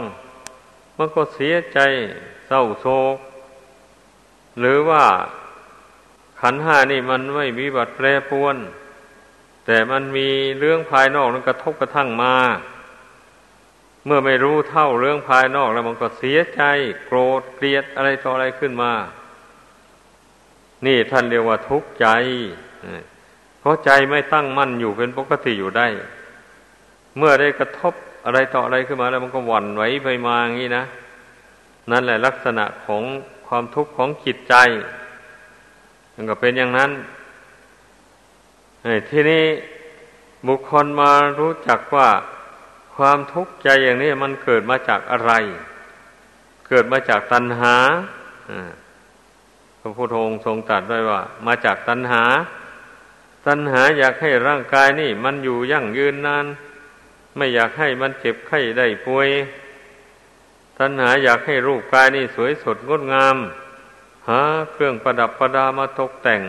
[0.96, 1.78] มันก็เสียใจ
[2.46, 3.16] เศร้าโศก
[4.58, 5.04] หรือว่า
[6.40, 8.56] ขันห้านี่มันไม่วิบัติแปรปวน
[9.66, 12.34] แต่มันมีเรื่องภายนอกนั้นกระทบกระทั่งมา
[14.06, 16.62] เมื่อไม่รู้เท่าเรื่องภายนอกแล้วมันก็เสียใจ
[17.06, 18.92] โกรธเกลียดอะไรต่ออะไรขึ้นมา
[20.86, 22.06] นี่ท่านเรียกว่าทุกข์ใจ
[23.60, 25.86] เพราะใจไม่ตั้งมั่นอยู่เป็นปกติอยู่ได้
[27.18, 30.84] เมื่อได้กระทบอะไรต่ออะไรขึ้นมาแล้วมันก็หวั่นไหวไปมาอย่างนี้นะ
[31.90, 33.02] นั่นแหละลักษณะของ
[33.46, 34.54] ความทุกข์ของจิตใจ
[36.14, 36.90] มันก็เป็นอย่างนั้น
[39.10, 39.44] ทีนี้
[40.48, 42.08] บุคคลมารู้จักว่า
[42.96, 45.32] ความทุกข์ใจอย่างนี้มันเกิดมาจากอะไร
[46.68, 47.74] เกิดมาจากตัณหา
[49.80, 52.24] พระพุทธองค์ทรงตรัสไว้ว่า มาจากตัณหา
[53.46, 56.46] ตัณหาอยากให้ร่างกายนี่ มันอยู่ยั่งยืนนาน
[57.36, 59.28] ไม่อยากให้มันเจ็บไข้ได้ป่วย
[60.78, 63.36] ตัณหาอยากให้รูปกายนี่สวยสดงดงาม
[64.28, 64.40] หา
[64.72, 66.40] เครื่องประดับประดามาตกแต่ง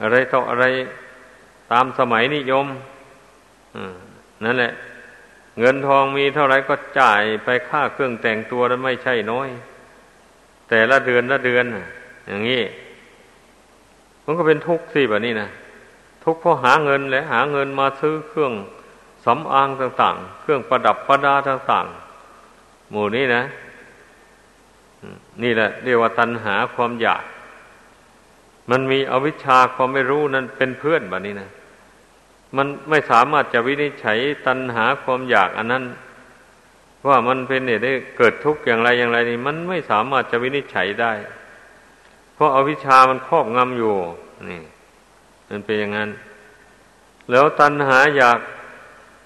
[0.00, 0.64] อะไรต่ออะไร
[1.70, 2.66] ตามสมัยนิยม
[4.44, 4.72] นั่นแหละ
[5.58, 9.48] เงินทองมีเท่าไรก็จ่ายไปค่าเครื่องแต่งตัวนั้นไม่ใช่น้อย
[10.68, 11.64] แต่ละเดือนละเดือน
[12.28, 12.62] อย่างนี้
[14.24, 15.48] มันก็เป็นทุกข์สิแบบนี้นะ
[16.24, 18.52] ทุกข์เพราะหาเงินและหาเงินมาซื้อเครื่อง
[19.24, 23.42] สำอางต่าง ๆ เครื่องประดับประดาต่างๆหมู่นี้นะ
[25.42, 27.22] นี่แหละเรียกว่าตัณหาความอยาก
[28.70, 31.48] มันมีอวิชชาความไม่รู้นั้นเป็นเพื่อนแบบนี้นะ
[32.56, 35.84] มันไม่สามารถจะวินิจฉัยตัณหาความอยากอันนั้น
[37.08, 41.12] ว่ามันเป็นเหตุให้เกิดทุกข์อย่างไรอย่างไรนี่มันไม่สามารถจะวินิจฉัยได้
[42.34, 43.94] เพราะอาวิชชามันครอบงำอยู่
[44.50, 44.62] นี่
[45.48, 46.10] มันเป็นอย่างนั้น
[47.30, 48.38] แล้วตัณหาอยาก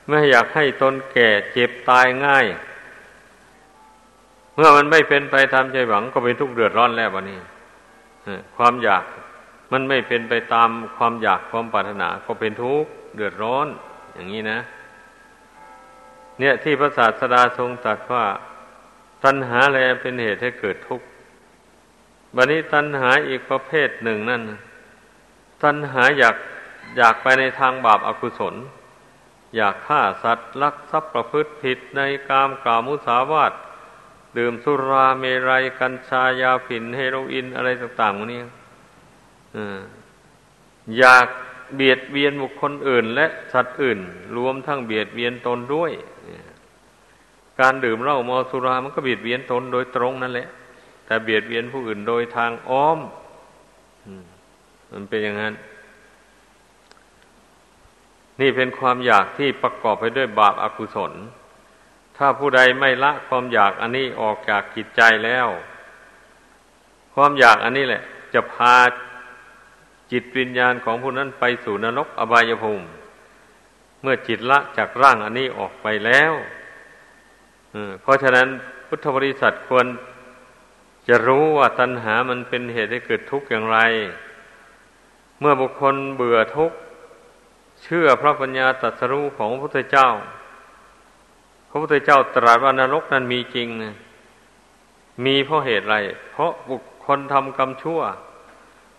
[0.08, 2.46] ไม่อยากให้ตนแก่เจ็บตายง่าย
[4.54, 7.40] เมื่อมันไม่เป็นไปตามใจหวังก็เป็นทุกข์เดือดร้อนแล้ววันนี้
[8.56, 9.04] ความอยาก
[9.72, 13.66] มันไม่เป็นไปตามความอยากความปรารถนาก็เป็นทุกข์ เดือดร้อน
[14.14, 14.58] อย่างนี้นะ
[16.38, 18.26] เนี่ยที่พระศาสดาทรงตรัสว่า
[19.24, 21.06] ตัณหาแลเป็นเหตุให้เกิดทุกข์
[22.34, 24.42] บันนี้ตัณหาอีกประเภทหนึ่งนั่น
[25.62, 26.36] ตัณหาอยาก
[26.96, 28.54] อยากไปในทางบาปอากุศล
[29.56, 33.52] อยากฆ่าสัตว์ลักทรัพย์ประพฤติผิดในกามกล่าวมุสาวาท
[34.36, 38.40] ดื่มสุราเมรัย กัญชายาผินเฮโรอีนอะไรต่างๆพวกนี้
[40.98, 41.28] อยาก
[41.76, 43.98] เบียดเบียนบุคคลอื่น และสัตว์อื่น
[44.36, 45.92] รวมทั้งเบียดเบียนตนด้วย
[47.60, 50.48] การดื่มเหล้าเมาสุรามันก็เบียดเบียนตนโดยตรงนั่นแหละ
[51.06, 52.98] แต่เบียดเบียนผู้อื่นโดยทางอ้อม
[54.92, 55.54] มันเป็นอย่างนั้น
[58.40, 61.12] นี่เป็นความอยากที่ประกอบไปด้วยบาปอากุศล
[62.16, 65.48] ถ้าผู้ใดไม่ละความอยากอันนี้ออกจากจิตใจแล้ว
[67.14, 68.02] ความอยากอันนี้แหละ
[68.34, 68.76] จะพา
[70.12, 72.86] จิตวิญญาณของผู้นั้นไปสู่นรกอบายภูมิ
[74.02, 76.32] เมื่อจิตละจากร่างอันนี้ออกไปแล้ว
[78.02, 78.48] เพราะฉะนั้น
[78.86, 79.86] พุทธบริษัทควร
[81.08, 83.78] จะรู้ว่าตัณหามันเป็นเหตุให้เกิดทุกข์อย่างไร
[85.40, 86.76] เมื่อบุคคลเบื่อทุกข์
[87.82, 90.08] เชื่อพระปัญญาตรัสรู้ของพระพุทธเจ้า
[91.68, 93.68] พระพุทธเจ้าตรัสว่านรกนั้นมีจริง
[95.24, 95.96] มีเพราะเหตุไร
[96.32, 98.00] เพราะบุคคลทำกรรมชั่ว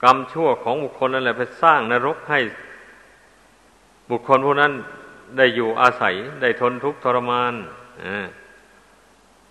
[0.06, 2.40] กรรมชั่วของบุคคลนั่นแหละไปสร้างนรกให้
[4.10, 4.72] บุคคลผู้นั้น
[5.38, 7.54] ได้อยู่อาศัยได้ทนทุกข์ทรมาน
[8.04, 8.06] อ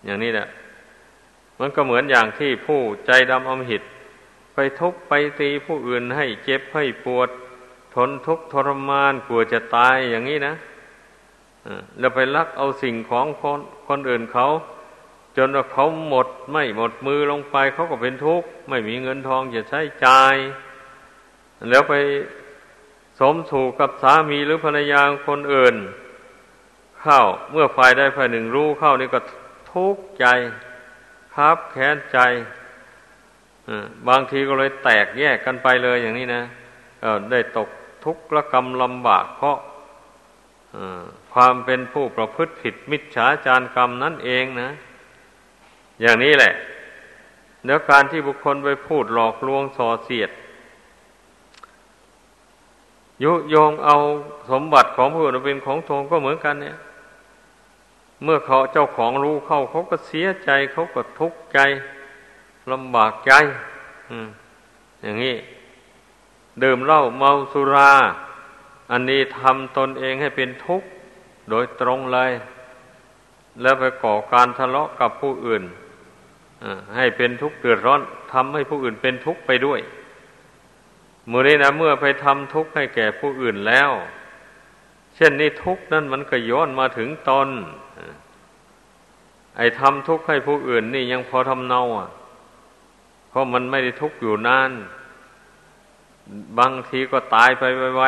[0.04, 0.46] อย่างนี้แหละ
[1.60, 3.82] มันก็เหมือนอย่างที่ผู้ใจดำอมหิต
[4.54, 7.28] ไปทุบไปตีผู้อื่นให้เจ็บให้ปวด
[7.94, 10.54] ทนทุกข์ทรมานกลัวจะตายอย่างนี้นะ
[11.98, 14.46] แล้วไปลักเอาสิ่งของคนคนอื่นเขา
[15.36, 20.36] จนว่าเขาหมดไม่หมดมือลงไป เขาก็เป็นทุกข์ไม่มีเงินทองจะใช้จ่าย
[21.70, 21.94] แล้วไป
[23.20, 25.74] สมสู่กับสามีหรือภรรยาคนอื่น
[27.00, 27.20] เข้า
[27.50, 29.20] เมื่อฝ่ายได้ฝ่ายหนึ่งรู้เข้านี่ก็
[29.72, 30.26] ทุกข์ใจ
[31.34, 32.18] ครับแค้นใจ
[34.08, 36.42] บางทีก็เลยแตกแยกกันไปเลยอย่างนี้นะ
[37.30, 37.68] ได้ตก
[38.04, 39.58] ทุกข์ละกรรมลำบากเพราะ
[41.32, 44.70] ความเป็นผู้ประพฤติผิดมิจฉาจารกรรมนั่นเองนะ
[46.04, 46.52] อย่างนี้แหละ
[47.64, 50.30] เนื้อการที่บุคคลไปพูดหลอกลวงส่อเสียด
[53.22, 53.96] ยุโยงเอา
[54.50, 56.76] สมบัติของผู้อื่นเป็นของตนก็เหมือนกันเนี่ย
[58.22, 61.58] เมื่อเขาเจ้าของรู้เข้าเขาก็เสียใจเขาก็ทุกข์ใจ
[62.72, 63.32] ลำบากใจ
[65.02, 65.36] อย่างนี้
[66.62, 67.92] ดื่มเหล้าเมาสุรา
[68.90, 70.88] อันนี้ทำตนเองให้เป็นทุกข์
[71.50, 72.32] โดยตรงเลย
[73.60, 75.62] แล้วไปก่อการทะเลาะกับผู้อื่น
[76.96, 78.00] ให้เป็นทุกข์เดือดร้อน
[78.32, 79.80] ทำให้ผู้อื่นเป็นทุกข์ไปด้วย
[81.26, 83.90] เมื่อนี้นะเมื่อไปทำทุกข์ให้แก่ผู้อื่นแล้ว
[85.14, 87.48] เช่นนี้ทุกข์นั่นมันก็ย้อนมาถึงตน
[89.56, 92.08] ไอ้ทำทุกข์ให้ผู้อื่นนี่ยังพอทำเนาอะ
[93.28, 94.70] เพราะมันไม่ได้ทุกข์อยู่นาน
[96.58, 97.62] บางทีก็ตายไป
[97.96, 98.02] ไว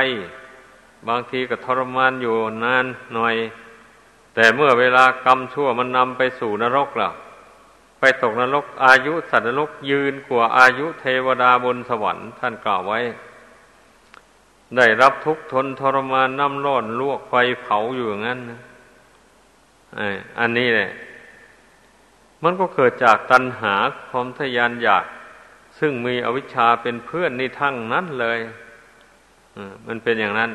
[0.53, 2.35] ๆบางทีก็ทรมานอยู่
[2.65, 2.85] นาน
[3.15, 3.35] หน่อย
[4.35, 7.11] แต่เมื่อเวลากรรมชั่วมันนำไปสู่นรกล่ะ
[7.99, 13.01] ไปตกนรกอายุสัตว์นรกยืนกว่าอายุเทวดาบนสวรรค์ท่านกล่าวไว้
[14.77, 18.41] ได้รับทุกทนทรมานน้ำร้อนลวกไฟเผาอยู่อย่างนั้น
[20.39, 20.91] อันนี้แหละ
[22.43, 23.75] มันก็เกิดจากตัณหา
[24.11, 25.05] ความทยานอยาก
[25.79, 28.39] ซึ่งมีอวิชชาเป็นเพื่อนในทั้งนั้นเลย
[29.87, 30.51] มันเป็นอย่างนั้น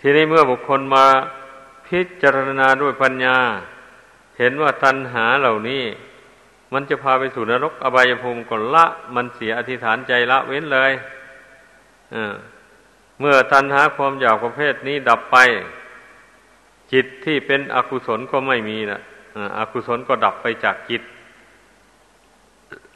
[0.00, 1.06] ทีนี้เมื่อบุคคลมา
[1.86, 3.38] พิจารณาด้วยปัญญา
[4.38, 5.84] เห็นว่าตัณหาเหล่านี้
[6.72, 8.84] มันจะพาไปสู่นรกอบายภูมิก่อนละ
[9.14, 10.92] มันเสียอธิษฐานใจละเว้นเลย
[13.20, 15.36] เมื่อตัณหาความอยากประเภทนี้ดับไป
[16.92, 19.00] จิตที่เป็นอกุศลก็ไม่มีนะ
[19.58, 21.02] อกุศลก็ดับไปจากจิต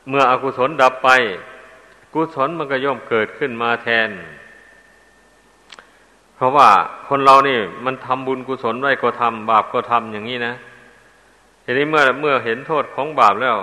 [0.08, 1.10] เมื่ออกุศลดับไป
[2.14, 4.08] กุศลมันก็ย่อมเกิดขึ้นมาแทน
[6.40, 6.70] เพราะว่า
[7.08, 10.54] คนเรานี่มันทำบุญกุศลไว้ก็ทำบาปก็ทำอย่างนี้นะ
[11.64, 13.56] ทีนี้เมื่อเมื่อเห็นโทษของบาปแล้ว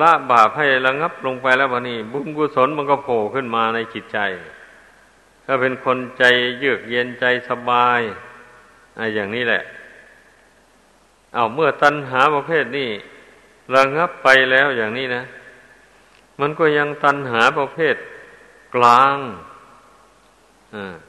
[0.00, 4.18] ละบาปให้ระงับลงไปแล้ววันนี้ บุญกุศลมันก็โผล่ขึ้นมาในจิตใจ
[5.44, 6.24] ถ้าเป็นคนใจ
[6.58, 8.00] เยือกเย็นใจสบาย
[8.98, 9.62] อะอย่างนี้แหละ
[11.34, 12.90] เอาเมื่อตัณหาประเภทนี้
[13.74, 15.22] ระงับไปแล้วอย่างนี้นะ
[16.40, 17.96] มันก็ยังตัณหาประเภท
[18.74, 19.16] กลาง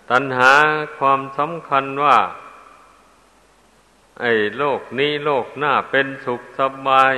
[0.10, 0.54] ตัณหา
[0.98, 2.18] ความสำคัญว่า
[4.22, 7.16] ไอ้โลกนี้โลกหน้าเป็นสุขสบาย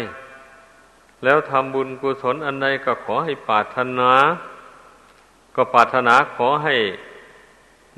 [1.23, 4.11] แล้วทำบุญกุศลอันใดก็ขอให้ปรารถนา
[5.55, 6.75] ก็ปรารถนาขอให้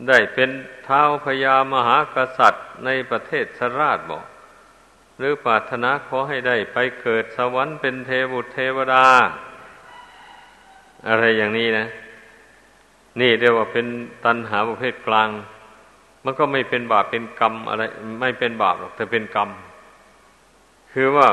[0.08, 0.50] ได้เป็น
[0.86, 4.26] เท้าพญามหากษัตริย์ในประเทศสราชบอก
[5.18, 9.06] หรือปรารถนาขอให้ได้ไปเกิดสวรรค์เป็นเทวุตเทวดา
[11.08, 11.86] อะไรอย่างนี้นะ
[13.20, 13.86] นี่เรียกว่าเป็น
[14.26, 15.30] ตัณหาประเภทกลาง
[16.24, 17.84] มันก็ไม่เป็นบาปเป็นกรรมอะไร
[18.22, 19.50] ไม่เป็นบาปหรอกแต่เป็นกรรม
[20.92, 21.28] คือว่า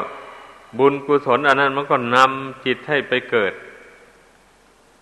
[0.79, 3.53] บุญกุศลอันนั้นมันก็นำจิตให้ไปเกิด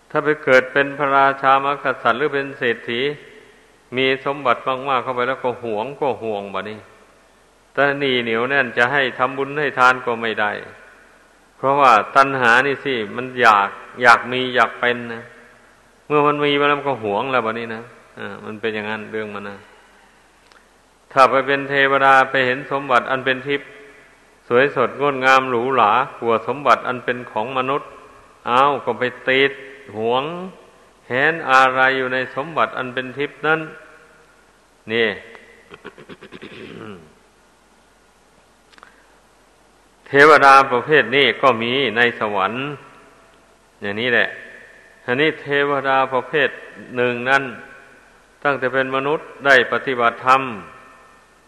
[0.09, 3.01] ถ้าไปเกิดเป็นพระราชามกษัตริย์หรือเป็นเศรษฐี
[3.95, 6.79] มีสมบัติมากๆเข้าไปแล้วก็หวงก็ห่วงบะนี้
[7.73, 10.51] แต่นี่เหนียวแน่นจะให้ทำบุญให้ทานก็ไม่ได้
[11.57, 13.69] เพราะว่าตัณหานี่สิมันอยาก
[14.01, 15.23] อยากมีอยากเป็นนะ
[16.13, 17.81] มื่อมันมีมาแล้วก็หวงแล้วบะนี้นะ
[18.19, 19.57] อ่ามันเป็นอย่างนั้นเรื่องมันนะ
[21.11, 23.67] ถ้าไปเป็นเทวดาไปเห็นสมบัติอันเป็นทิพย์
[24.47, 27.89] สวยสดงดงามหรูหรากลัวสมบัติอันเป็นของมนุษย์
[28.47, 29.51] เอาก็ไปติด
[29.97, 30.23] หวง
[31.07, 33.59] แหนอะไรอยู่ในสมบัติอันเป็นทิพย์นั้น
[34.91, 35.07] นี่
[40.07, 42.61] เทวดาประเภทนี้ก็มีในสวรรค์
[43.81, 44.27] อย่างนี้แหละ
[45.05, 46.49] อันนี้เทวดาประเภท
[46.95, 47.43] หนึ่งนั้น
[48.43, 50.41] ตั้งแต่เป็นมนุษย์ได้ปฏิบัติธรรม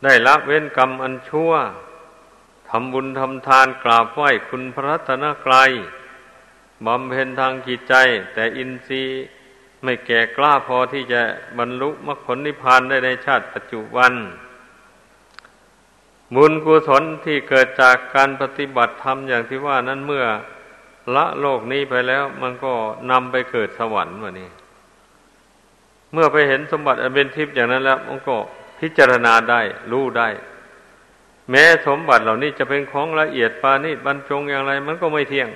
[0.04, 1.52] ได้ละเว้นกรรมอันชั่ว
[2.70, 5.72] ทำบุญทำทานกราบไหว้คุณพระรัตนกราย
[6.86, 7.94] บำเพ็ญทางจิตใจ
[8.34, 9.24] แต่อินทรีย์
[9.84, 11.22] ไม่แก่กล้าพอที่จะ
[11.58, 14.14] บรรลุมรรคผลนิพพานได้ในชาติปัจจุบัน
[16.36, 20.26] บุญกุศลที่เกิดจากการปฏิบัติธรรมอย่างที่ว่านั้นเมื่อ
[21.16, 22.74] ละโลกนี้ไปแล้ว มันก็
[23.12, 24.50] นำไปเกิดสวรรค์วะนี่
[26.14, 28.36] เมื่อไปเห็นสมบัติอันเป็นทิพย์อย่างนั้นแล้ว มันก็
[28.80, 30.30] พิจารณาได้ รู้ได้
[31.50, 35.50] แม้สมบัติเหล่านี้จะเป็นของละเอียดปานีบรรจงอย่างไร มันก็ไม่เที่ยง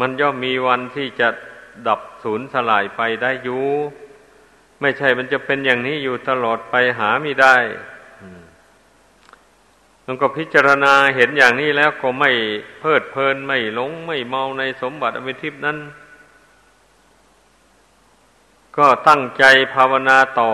[0.00, 1.28] มันย่อมมีวันที่จะ
[1.86, 3.64] ดับสูญสลายไปได้อยู่
[4.80, 7.56] ไม่ใช่มันจะเป็นอย่างนี้อยู่ตลอดไปหาไม่ได้
[10.12, 12.30] มันก็พิจารณาเห็นอย่างนี้แล้วก็ไม่
[12.80, 15.78] เพลิดเพลินไม่หลงไม่เมาในสมบัติอมิทิพนั้น
[18.76, 19.44] ก็ตั้งใจ
[19.74, 20.50] ภาวนาต่อ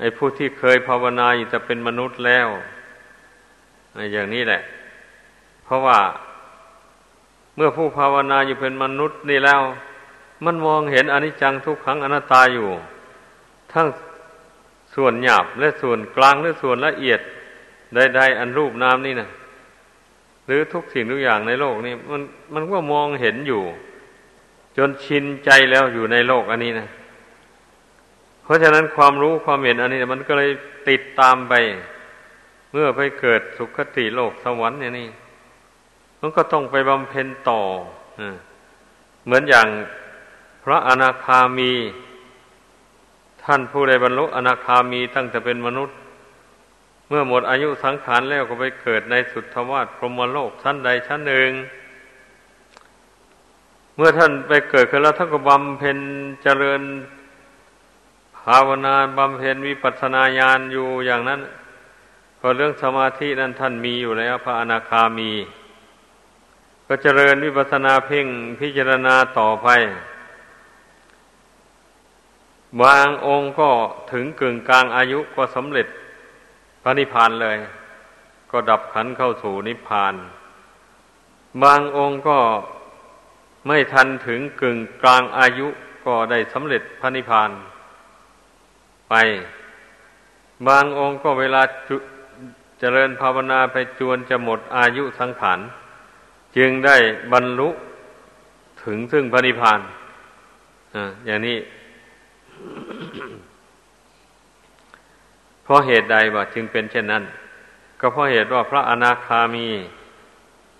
[0.00, 2.48] ไอ้ผู้ที่เคยภาวนาอยู่จะเป็นมนุษย์แล้ว
[4.12, 4.60] อย่างนี้แหละ
[5.64, 5.98] เพราะว่า
[7.56, 9.60] เมื่อผู้ภาวนาอยู่เป็นมนุษย์นี่แล้ว
[10.44, 12.68] มันมองเห็นอนิจจังทุกขังอนัตตาอยู่
[13.72, 13.86] ทั้ง
[14.94, 17.22] ส่วนหยาบและส่วนกลางและส่วนละเอียด
[17.94, 19.28] ใดๆอันรูปนามนี่นะ
[20.46, 22.22] หรือทุกสิ่งทุกอย่างในโลกนี้มัน
[22.54, 23.62] มันก็มองเห็นอยู่
[24.76, 26.88] จนชินใจแล้วอยู่ในโลกอันนี้นะ
[28.42, 30.50] เพราะฉะนั้นความรู้ความเห็นอันนี้ มันก็เลย
[30.88, 31.54] ติดตามไป
[32.72, 35.08] เมื่อไปเกิดสุคติโลกสวรรค์เนี่ยนี่
[36.20, 37.60] มันก็ต้องไปบำเพ็ญต่อ
[39.24, 39.66] เหมือนอย่าง
[40.64, 41.72] พระอนาคามี
[43.44, 45.96] ท่านผู้ใดบรรลุอนาคามีตั้งแต่เป็นมนุษย์
[47.08, 51.50] เมื่อหมดอายุสังขารแล้วก็ไปเกิดในสุทธวาสพรหมโลกชั้นใดชั้นหนึ่ง
[53.96, 55.98] เมื่อท่านไปเกิดขึ้นแล้วท่านก็บำเพ็ญ
[56.42, 56.82] เจริญ
[58.38, 61.40] ภาวนาบำเพ็ญวิปัสสนาญาณอยู่อย่างนั้น
[62.38, 65.32] พอเรื่องสมาธินั้นท่านมีอยู่แล้ว พระอนาคามี
[66.86, 68.26] ก็เจริญวิปัสนาเพ่ง
[68.60, 69.68] พิจารณาต่อไป
[72.82, 73.70] บางองค์ก็
[74.12, 75.86] ถึงกึ่งกลางอายุก็สำเร็จ
[76.86, 77.56] พระนิพพานเลย
[78.50, 80.14] ก็ดับขันเข้าสู่นิพพาน
[81.62, 82.38] บางองค์ก็
[83.66, 85.68] ไม่ทันถึงกึ่งกลางอายุ
[86.06, 87.50] ก็ได้สำเร็จพระนิพพาน
[89.10, 89.14] ไป
[90.68, 91.62] บางองค์ก็เวลา
[92.80, 95.60] เจริญภาวนาไปจวนจะหมดอายุสังขาร
[96.56, 96.96] จึงได้
[97.32, 97.68] บรรลุ
[98.84, 99.80] ถึงซึ่งพระนิพพาน
[100.94, 101.56] อ่าอย่างนี้
[105.64, 107.24] เพราะเหตุใดบ่จึงเป็นเช่นนั้น
[108.00, 109.68] ก็เพราะเหตุว่าพระอนาคามี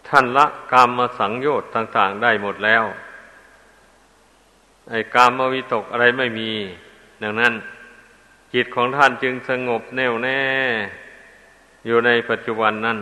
[0.09, 2.85] ท่านละกรรมมาสังโยชน์ต่าง ๆ ได้หมดแล้ว
[4.91, 6.51] ไอ้กรรมวิตกอะไรไม่มี
[7.23, 7.53] ดังนั้น
[8.55, 10.41] จิตของท่านจึงสงบแน่วแน่
[11.87, 12.99] อยู่ในปัจจุบันนั้น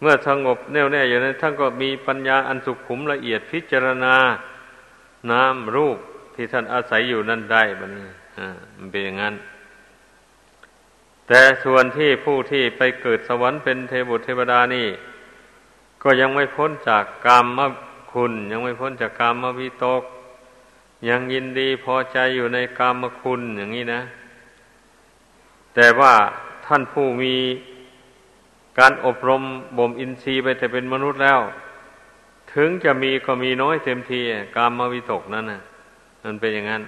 [0.00, 4.16] เมื่อสงบแน่วแน่อยู่นั้นท่านก็มีปัญญาอันสุขุมละเอียดพิจารณา
[5.30, 5.98] น้ำรูป
[6.34, 8.08] ที่ท่านอาศัยอยู่นั่นได้บันนี้
[8.38, 8.48] อ่า
[8.78, 9.34] มันเป็นอย่างนั้น
[11.32, 14.88] แต่ส่วนที่ผู้ที่ไปเกิดสวรรค์เป็นเทบุตรเทวดานี่
[16.02, 17.60] ก็ยังไม่พ้นจากกามม
[18.12, 20.02] คุณ ยังไม่พ้นจากกามมวิตก
[21.08, 24.00] ยังยินดีพอใจอยู่ในกามคุณอย่างนี้นะ
[25.74, 26.12] แต่ว่า
[26.66, 27.34] ท่านผู้มี
[28.78, 29.42] การอบรม
[29.78, 31.40] บ่มอินทรีย์ไปแต่เป็นมนุษย์แล้ว
[32.52, 34.20] ถึงจะมีก็มีน้อยเต็มที
[34.56, 35.60] กามมวิตกนั่นนะ
[36.24, 36.82] มันเป็นอย่างนั้น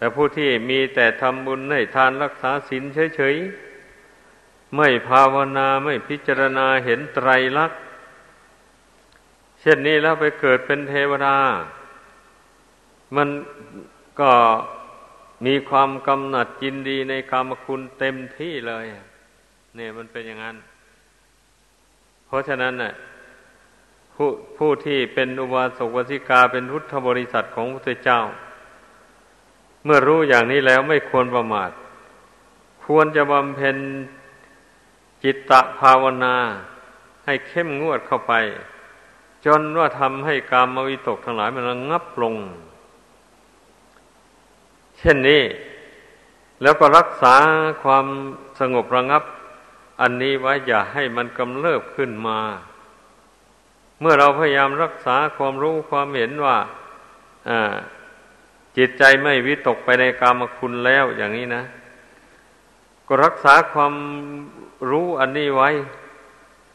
[0.00, 2.84] แต่ผู้ที่มีแต่ทำบุญให้ทานรักษาศีล
[3.16, 7.28] เฉยๆ ไม่ภาวนาไม่พิจารณาเห็นไตร
[7.58, 7.80] ลักษณ์
[9.60, 11.36] เช่นนี้แล้วไปเกิดเป็นเทวดา
[13.16, 13.28] มัน
[14.20, 14.32] ก็
[15.46, 18.84] มีความกำหนัดจินดีในกามคุณเต็มที่เลย
[19.76, 20.56] เนี่ยมันเป็นอย่างนั้น
[22.26, 22.92] เพราะฉะนั้นน่ะ
[24.14, 24.28] ผู้
[24.58, 28.20] ผู้ที่เป็นอุบาสกวสิกาเป็นพุทธบริษัทของพระเจ้า
[29.84, 31.70] เมื่อรู้อย่างนี้แล้วไม่ควรประมาท
[32.84, 33.76] ควรจะบำเพ็ญ
[35.22, 36.36] จิตตภาวนา
[37.24, 38.32] ให้เข้มงวดเข้าไป
[39.44, 42.34] จนว่าทำให้กามวิตกทั้งหลายมันระงับลง
[44.98, 45.42] เช่นนี้
[46.62, 47.34] แล้วก็รักษา
[47.82, 48.06] ความ
[48.60, 49.22] สงบระงับ
[50.00, 52.38] อันนี้ไว้อย่าให้มันกำเริบขึ้นมา
[54.00, 56.56] เมื่อเราพยายามรักษาความรู้ความเห็นว่า
[58.76, 61.62] จิตใจไม่วิตกไปในกามคุณแล้วอย่างนี้นะ
[63.06, 63.94] ก็รักษาความ
[64.90, 65.70] รู้อันนี้ไว้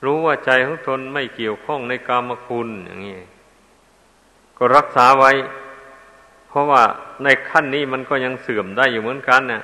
[0.06, 3.20] รู้ว่าใจของตนไม่เกี่ยวข้องในกามคุณอย่างนี้
[4.58, 5.32] ก็รักษาไว้
[6.48, 6.84] เพราะว่า
[7.24, 9.62] ในขั้นนี้มันก็ยังเสื่อมได้อยู่เหมือนกันเนะ่ย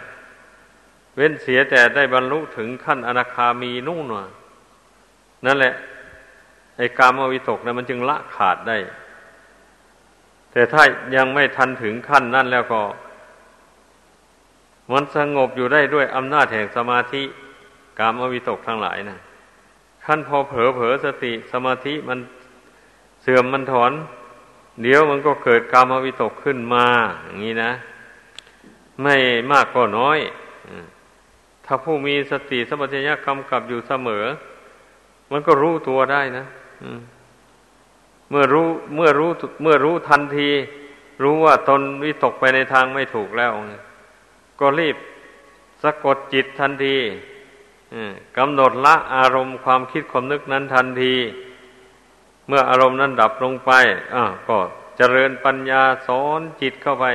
[1.16, 4.26] เว้นเสียแต่ได้บรรลุถึงขั้นอนาคามีนู่นว่ะ
[5.46, 5.74] นั่นแหละ
[6.78, 8.78] ไอ้กามวิตกนะมันจึงละขาดได้
[10.52, 10.82] แต่ถ้า
[11.16, 12.82] ยังไม่ทันถึงขั้นนั่นแล้วก็
[14.92, 17.24] มันสงบอยู่ได้ด้วยอำนาจแห่งสมาธิ
[18.00, 19.18] กามวิตกทั้งหลายนะ
[20.06, 22.20] ขั้นพอเผลอเผลอสติสมาธิมัน
[23.22, 23.92] เสื่อมมันถอน
[24.84, 26.86] เดี๋ยวมันก็เกิดกามวิตกขึ้นมา
[27.26, 27.72] อย่างนี้นะ
[29.02, 29.16] ไม่
[29.52, 30.20] มากก็น้อย
[31.66, 34.24] ถ้าผู้มีสติสมัญญะกำกับอยู่เสมอ
[35.32, 36.46] มันก็รู้ตัวได้นะ
[38.32, 40.50] เมื่อรู้เมื่อรู้เมื่อรู้ทันที
[41.24, 43.52] รู้ว่าตนวิตกไปในทางไม่ถูกแล้ว
[44.60, 44.98] ก็รีบ
[45.84, 46.98] สะกดจิตทันที
[48.38, 51.16] กำหนดละอารมณ์ความคิดความนึกนั้นทันที
[52.48, 53.72] เมื่ออารมณ์นั้นดับลงไป
[54.14, 54.58] อ่าก็
[54.98, 57.06] เจริญปัญญาสอนจิตเข้าไป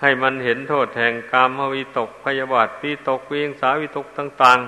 [0.00, 4.58] ให้มันเห็นโทษแห่งกามวิตกพยาบาทวิตกเวียงสาวิตกต่าง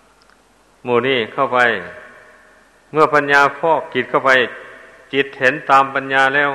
[0.00, 1.58] ๆ หมู่นี้เข้าไป
[2.92, 4.30] เมื่อปัญญาฟอกจิตเข้าไป
[5.12, 6.50] จิตเห็นตามปัญญาแล้ว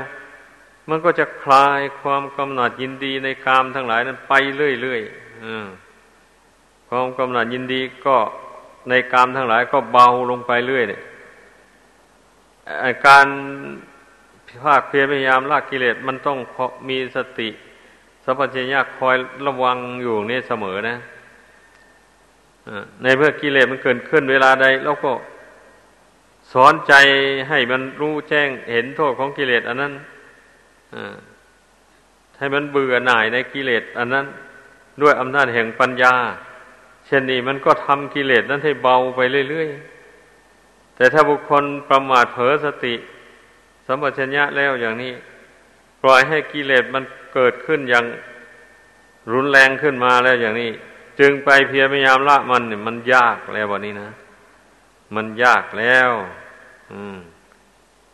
[0.89, 8.15] มันก็จะคลายความกำหนัดยินดีในกามทั้งหลายนั้นไปเรื่อยๆความกำหนัดยินดีก็
[8.89, 11.01] ในกามทั้งหลายก็เบาลงไปเรื่อยเนี่ย
[13.05, 13.27] การ
[14.63, 16.38] ภาคเพียรพยายามละกิเลสมันต้อง
[16.89, 17.49] มีสติ
[18.23, 19.15] สัพพัญญาคอย
[19.47, 20.95] ระวังอยู่นี่เสมอนะ
[23.01, 25.11] ในเมื่อกิเลสมันเกิดขึ้นเวลาใดเราก็
[26.53, 26.93] สอนใจ
[27.49, 29.93] ให้มันรู้แจ้งเห็นโทษของกิเลสอันนั้น
[32.37, 34.25] ให้มันเบื่อหน่ายในกิเลสอันนั้น
[35.01, 36.13] ด้วยอำนาจแห่งปัญญา
[37.05, 39.19] เช่นนี้มันก็ทำกิเลสนั้นให้เบาไป
[39.49, 42.95] เรื่อยๆ แต่ถ้าบุคคลประมาทเผลอสติ
[43.85, 45.13] สัมปชัญญะแล้วอย่างนี้
[46.01, 48.05] ปล่อยให้กิเลสมันเกิดขึ้นอย่าง
[49.33, 50.71] รุนแรงขึ้นมาแล้วอย่างนี้
[51.19, 54.09] จึงไปเพียรพยายามละมันเนี่ยมันยากแล้ววันนี้นะ
[55.16, 56.12] มันยากแล้ว
[57.16, 57.18] ม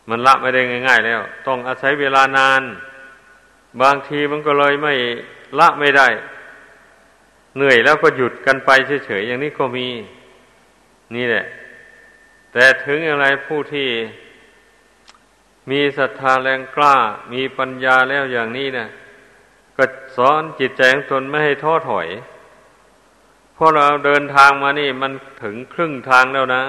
[0.08, 2.62] มันละไม่ได้ง่าย ๆ แล้ว ต้องอาศัยเวลานาน
[3.82, 4.94] บางทีมันก็เลยไม่
[5.58, 6.08] ละไม่ได้
[7.56, 8.70] เหนื่อยแล้วก็หยุดกันไป
[9.06, 9.88] เฉยๆอย่างนี้ก็มี
[11.14, 11.44] นี่แหละ
[12.52, 13.88] แต่ถึงอะไรผู้ที่
[15.70, 16.96] มีศรัทธาแรงกล้า
[17.32, 18.86] มีปัญญาแล้วอย่างนี้นะ
[19.76, 19.84] ก็
[20.16, 22.08] สอนจิตใจของตนไม่ให้ท้อถอย
[23.56, 26.62] พราะเราเดินทางมานี่มันถึงครึ่งทางแล้วนะ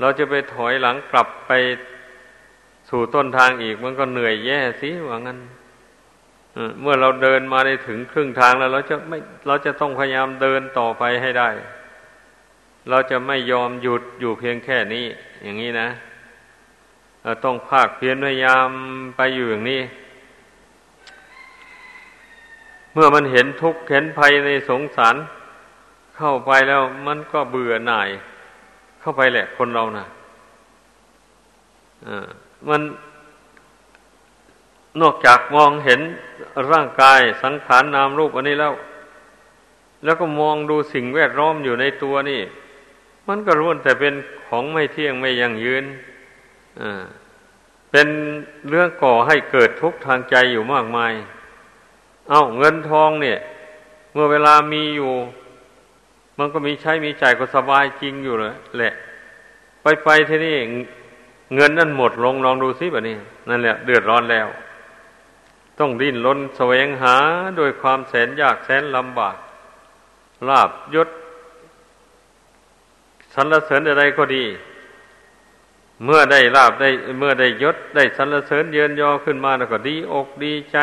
[0.00, 1.52] เราจะไปถอยหลังกลับไป
[2.90, 5.38] สู่ต้นทางอีก มันก็เหนื่อยแย่สิว่างั้น
[6.80, 11.50] เมื่อเราเดินมาได้ถึงครึ่งทางแล้ว เราจะไม่เราจะต้องพยายามเดินต่อไปให้ได้
[12.90, 15.04] เราจะไม่ยอมหยุดอยู่เพียงแค่นี้
[15.42, 15.88] อย่างนี้นะ
[17.22, 18.68] เราต้องภาคเพียรพยายาม
[19.16, 19.82] ไปอยู่อย่างนี้
[22.92, 25.16] เมื่อมันเห็นทุกข์เห็นภัยในสงสาร
[26.20, 28.08] เข้าไปแล้วมันก็เบื่อหน่าย
[29.00, 30.06] เข้าไปแหละคนเรานะ่ะ
[32.68, 32.80] มัน
[35.00, 36.00] นอกจากมองเห็น
[36.72, 38.74] ร่างกายสังขารนนามรูปอันนี้แล้ว
[40.04, 42.40] แล้วก็มองดูสิ่งแวดล้อมอยู่ในตัวนี่
[43.28, 44.14] มันก็รู้แต่เป็น
[44.46, 45.84] ของไม่เที่ยงไม่ยั่งยืน
[47.90, 48.08] เป็น
[48.68, 51.12] เรื่องก่อให้เกิดทุกข์ทางใจอยู่มากมาย
[52.28, 53.38] เอา้าเงินทองเนี่ย
[54.12, 55.12] เมื่อเวลามีอยู่
[56.40, 58.92] มันก็มีใช้มีจ่ายก็สบายจริงอยู่เลยแหละ
[59.82, 60.56] ไปไปที่นี่
[61.54, 63.16] เงินนั่นหมดลงลองดูซิแบบนี้
[63.48, 64.48] นั่นแหละเดือดร้อนแล้ว
[65.78, 67.16] ต้องดิ้นรนแสวงหา
[67.56, 69.36] โดยความแสนยากแสนลำบาก
[70.48, 71.08] ลาบยศ
[73.34, 74.44] สรรเสริญอะไรก็ดี
[76.04, 76.88] เมื่อได้ลาบได้
[77.18, 80.78] เมื่อได้ยศได้สรรเสริญเยินยอขึ้นมาแล้วก็ดีอกดีใจ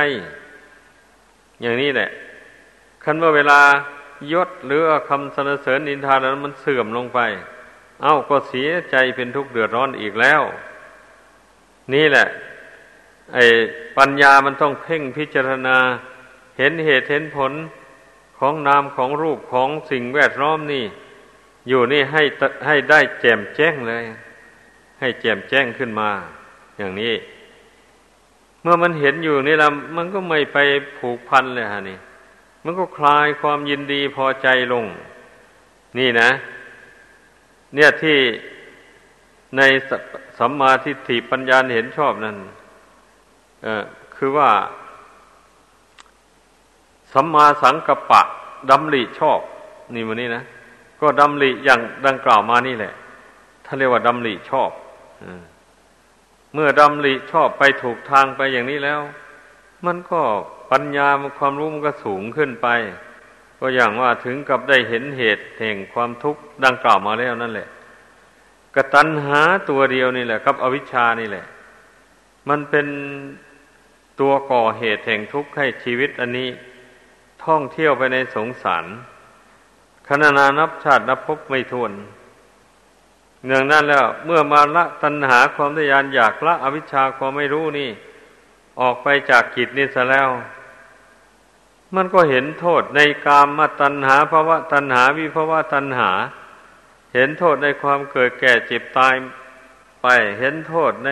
[1.62, 2.10] อย่างนี้แหละ
[3.04, 3.60] คันเมื่อเวลา
[4.34, 7.20] ยศหรือคำสรรเสริญนินทานั้นมันเสื่อมลงไป
[8.02, 10.42] เอ้าก็เสียใจเป็นทุกข์เดือดร้อนอีกแล้ว
[11.94, 12.28] นี่แหละ
[13.34, 13.46] ไอ้
[13.98, 15.78] ปัญญามันต้องเพ่งพิจารณา
[16.58, 17.54] เห็นเหตุเห็นผล
[18.40, 20.86] ของนามของรูปของสิ่งแวดล้อมนี่
[21.68, 22.24] อยู่นี่ให้
[22.66, 24.04] ให้ได้แจ่มแจ้งเลย
[25.00, 26.10] ให้แจ่มแจ้งขึ้นมา
[26.78, 27.14] อย่างนี้
[28.62, 30.58] เมื่อมันเห็นอยู่นี่ล้วมันก็ไม่ไป
[30.98, 31.98] ผูกพันเลยฮะนี่
[32.70, 34.86] มันก็คลายความยินดีพอใจลง
[36.00, 36.30] นี่นะ
[37.76, 38.18] เนี่ยที่
[39.58, 39.62] ใน
[40.40, 42.36] สัมมาทิฏฐิปัญญาเห็นชอบนั่น
[43.64, 43.84] เออ
[44.16, 44.50] คือว่า
[47.14, 48.22] สัมมาสังกัปปะ
[48.70, 49.40] ดำริชอบ
[49.96, 50.44] นี่มันนี่นะ
[51.02, 52.94] ก็ดำริอย่างดังกล่าวมานี่แหละ
[53.66, 54.72] ท่านเรียกว่าดำริชอบ
[56.54, 59.02] เมื่อดำริชอบไปถูกทางไปอย่างนี้แล้ว
[59.86, 60.22] มันก็
[60.72, 61.08] ปัญญา
[61.40, 62.68] ความรู้มันก็สูงขึ้นไป
[63.60, 67.68] ก็อย่างว่าถึงกับได้เห็นเหตุแห่งความทุกข์ดังกล่าวมาแล้วนั่นแหละ
[68.76, 71.46] กตัณหาตัวเดียวนี่แหละกับ อวิชชานี่แหละ
[72.50, 72.88] มันเป็น
[74.20, 76.50] ตัวก่อเหตุแห่งทุกข์ให้ชีวิตอันนี้
[77.46, 78.86] ท่องเที่ยวไปในสงสาร
[80.08, 81.92] ขณะนานับชาตินับพบไม่ทวน
[83.46, 87.90] เนื่องนั้นแล้ว เมื่อมาละตัณหาความทยานอยากละอวิชชาความไม่รู้นี่
[88.80, 90.30] ออกไปจากกิจนี้ซะแล้ว
[91.96, 96.12] มันก็เห็นโทษในกามมาตัณหาภาวะตัณหาวิภาวะตัณหา
[97.14, 99.14] เห็นโทษในความเกิดแก่เจ็บตาย
[100.02, 100.08] ไป
[100.40, 101.10] เห็นโทษใน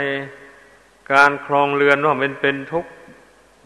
[1.12, 2.90] การครองเรือนว่ามันเป็นทุกข์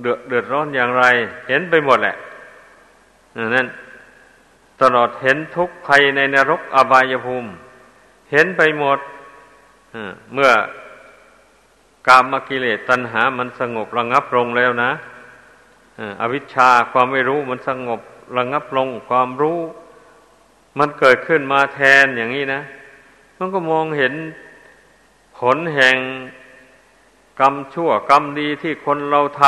[0.01, 1.03] เดือดเดือดร้อนอย่างไร
[1.47, 2.15] เห็นไปหมดแหละ
[3.55, 3.67] นั่น
[4.81, 7.49] ตลอดเห็นทุกข์ภัยในนรกอบายภูมิ
[8.31, 8.99] เห็นไปหมด
[10.33, 10.51] เมื่อ
[12.07, 14.91] กามกิเลสตัณหามันสงบระงับลงแล้วนะ
[16.21, 18.01] อวิชชาความไม่รู้มันสงบ
[18.37, 19.59] ระงับลงความรู้
[20.79, 22.61] มันเกิดขึ้นมาแทนอย่างนี้นะ
[23.37, 24.13] มันก็มองเห็น
[25.39, 25.97] ผลแห่ง
[27.39, 29.43] กรรมชั่วกรรมดีที่คนเราท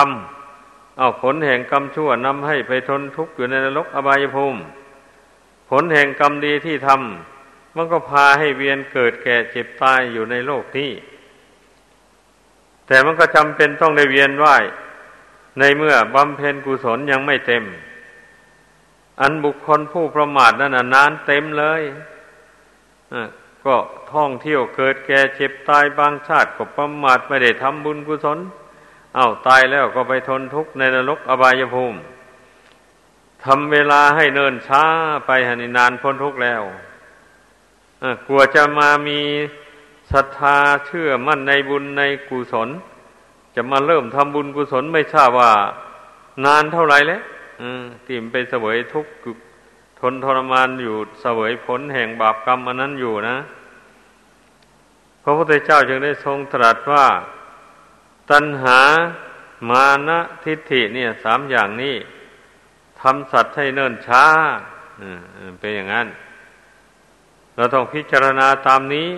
[0.45, 4.59] ำเอาผลแห่งกรรมชั่วนำให้ไปทนทุกข์อยู่ในนรกอบายภูมิ
[5.69, 10.91] ผลแห่งกรรมดีที่ทำมันก็พาให้เวียนเกิดแก่เจ็บตายอยู่ในโลกนี้
[12.87, 14.63] แต่มันก็จำเป็นต้องได้เวียนว่าย
[15.59, 17.63] ในเมื่อบำเพ็ญกุศลยังไม่เต็ม
[19.21, 21.81] อันบุคคลผู้ประมาทนั้นนานเต็มเลย
[23.65, 23.75] ก็
[24.13, 28.39] ท่องเที่ยวเกิดแก่เจ็บตายบางชาติก็ประมาทไม่ได้ทำบุญกุศล
[29.15, 31.99] เอาตายแล้วก็ไปทนทุกข์ในนรกอบายภูมิ
[33.43, 34.83] ทำเวลาให้เนินช้า
[35.25, 36.61] ไปหันนานพ้นทุกข์แล้ว
[38.27, 39.19] กลัวจะมามี
[40.11, 42.69] ศรัทธาเชื่อมั่นในบุญในกุศล
[43.55, 45.51] จะมาเริ่มทำบุญกุศลไม่ทราบว่า
[46.45, 47.21] นานเท่าไหร่แล้ว
[48.05, 49.11] ที่มไปเสวยทุกข์
[49.99, 53.37] ทนทรมานอยู่เสวยผลแห่งบาปกรรมอันนั้นอยู่นะ
[55.23, 57.05] พระพุทธเจ้าจึงได้ทรงตรัสว่า
[58.31, 58.79] ตัณหา
[59.69, 61.95] มานะทิฏฐิเนี่ยสามอย่างนี้
[63.01, 64.25] ทำสัตว์ให้เนิ่นช้า
[65.59, 66.07] เป็นอย่างนั้น
[67.55, 69.11] เราต้องพิจารณาตามนี้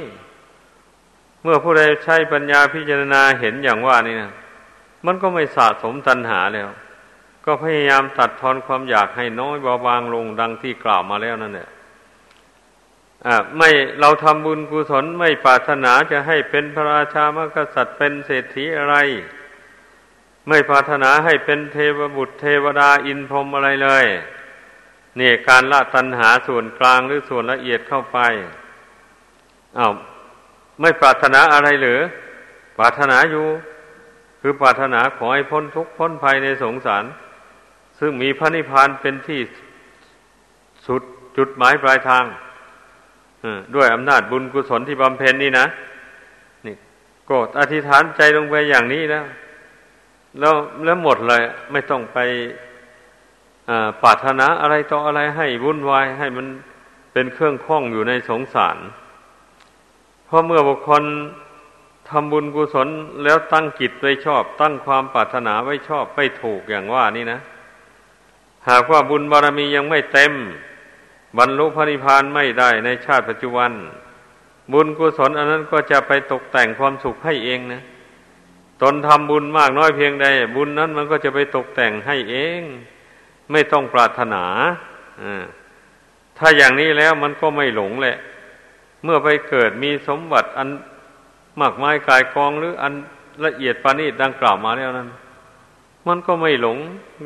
[1.43, 4.31] เมื่อผู้ใดใช้ปัญญาพิจารณาเห็นอย่างว่านี่นะ
[5.05, 6.69] มันก็ไม่สะสมตัณหาแล้ว
[7.45, 11.69] ก็พยายามตัดทอนความอยากให้น้อยเบาบางลงดังที่กล่าวมาแล้วนั่นแหละ
[13.25, 13.69] อ่าไม่
[13.99, 18.95] เราทำบุญกุศลไม่ปรารถนาจะให้เป็นพระราชามกษัตริย์เป็นเศรษฐีอะไร
[20.47, 24.05] ไม่ปรารถนาให้เป็นเทวบุตรเทวดาอินพรหมอะไรเลย
[25.17, 28.19] เนี่ยการละตัณหาส่วนกลางหรือส่วนละเอียดเข้าไป
[29.79, 29.93] อา้าว
[30.81, 31.99] ไม่ปรารถนาอะไรหรือ
[32.77, 33.45] ปรารถนาอยู่
[34.41, 37.03] คือปรารถนาขอให้พ้นทุกข์พ้นภัยในสงสาร
[37.99, 39.41] ซึ่งมีพระนิพพานเป็นที่
[40.87, 41.03] สุด
[41.37, 42.25] จุดหมายปลายทาง
[43.75, 45.65] ด้วยอำนาจบุญกุศลที่บำเพ็ญนี่นะ
[46.65, 46.75] นี่
[47.29, 49.25] ก็อธิษฐานใจลงไปอย่างนี้แล้ว
[50.39, 50.55] แล้ว
[50.85, 52.19] แล้วหมดเลย ไม่ต้องไป
[54.01, 56.47] ปรารถนาอะไรต่ออะไรให้วุ่นวายให้มัน
[57.13, 58.77] เป็นเครื่องข้องอยู่ในสงสาร
[60.33, 61.03] ราะเมื่อบุคคล
[62.09, 62.87] ทำบุญกุศล
[63.23, 67.39] แล้วตั้งจิตไว้ชอบ ตั้งความปรารถนาไว้ชอบไม่ถูกอย่างว่านี่นะ
[68.69, 70.33] หากว่าบุญบารมียังไม่เต็ม
[71.37, 73.71] บรรลุพระนิพพานไม่ได้ในชาติปัจจุบัน
[74.73, 77.81] บุญกุศลอันนั้นก็จะไปตกแต่งความสุขให้เองนะ
[78.81, 80.25] ตนทำบุญมากน้อยเพียงใด
[80.55, 82.61] บุญนั้นมันก็จะไปตกแต่งให้เอง
[83.51, 84.43] ไม่ต้องปรารถนา
[86.37, 88.17] ถ้าอย่างนี้แล้วมันก็ไม่หลงแหละ
[89.03, 90.69] เมื่อไปเกิดมีสมบัติอัน
[91.61, 92.93] มากมายกายกองหรืออัน
[93.45, 95.09] ละเอียดปานีดังกล่าวมาแล้วนั้น
[96.07, 96.77] มันก็ไม่หลง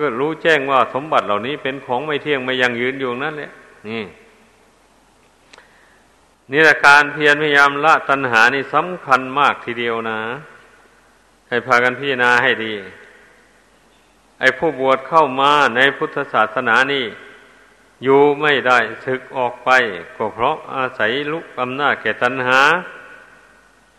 [0.02, 3.52] ก็รู้แจ้งว่าสมบัติเหล่านี้เป็นของไม่เที่ยงไม่ยังยืนอยู่นั่นแหละ
[3.90, 4.04] นี่
[6.52, 10.20] นี่แหละการเพียรพยายามละตัณหานี่สำคัญมากทีเดียวนะ
[11.50, 12.74] ให้พากันพิจารณาให้ดี
[14.40, 17.06] ไอ้ผู้บวชเข้ามาในพุทธศาสนานี่
[18.04, 19.70] อยู่ไม่ได้ศึกออกไป
[20.16, 22.62] ก็เพราะอาศัยลุกอำนาจแก่ตัณหา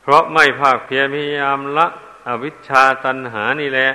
[0.03, 1.87] เพราะไม่ภาคเพียรพยายามละ
[2.29, 3.89] อวิชชาตัณหานี่แหละ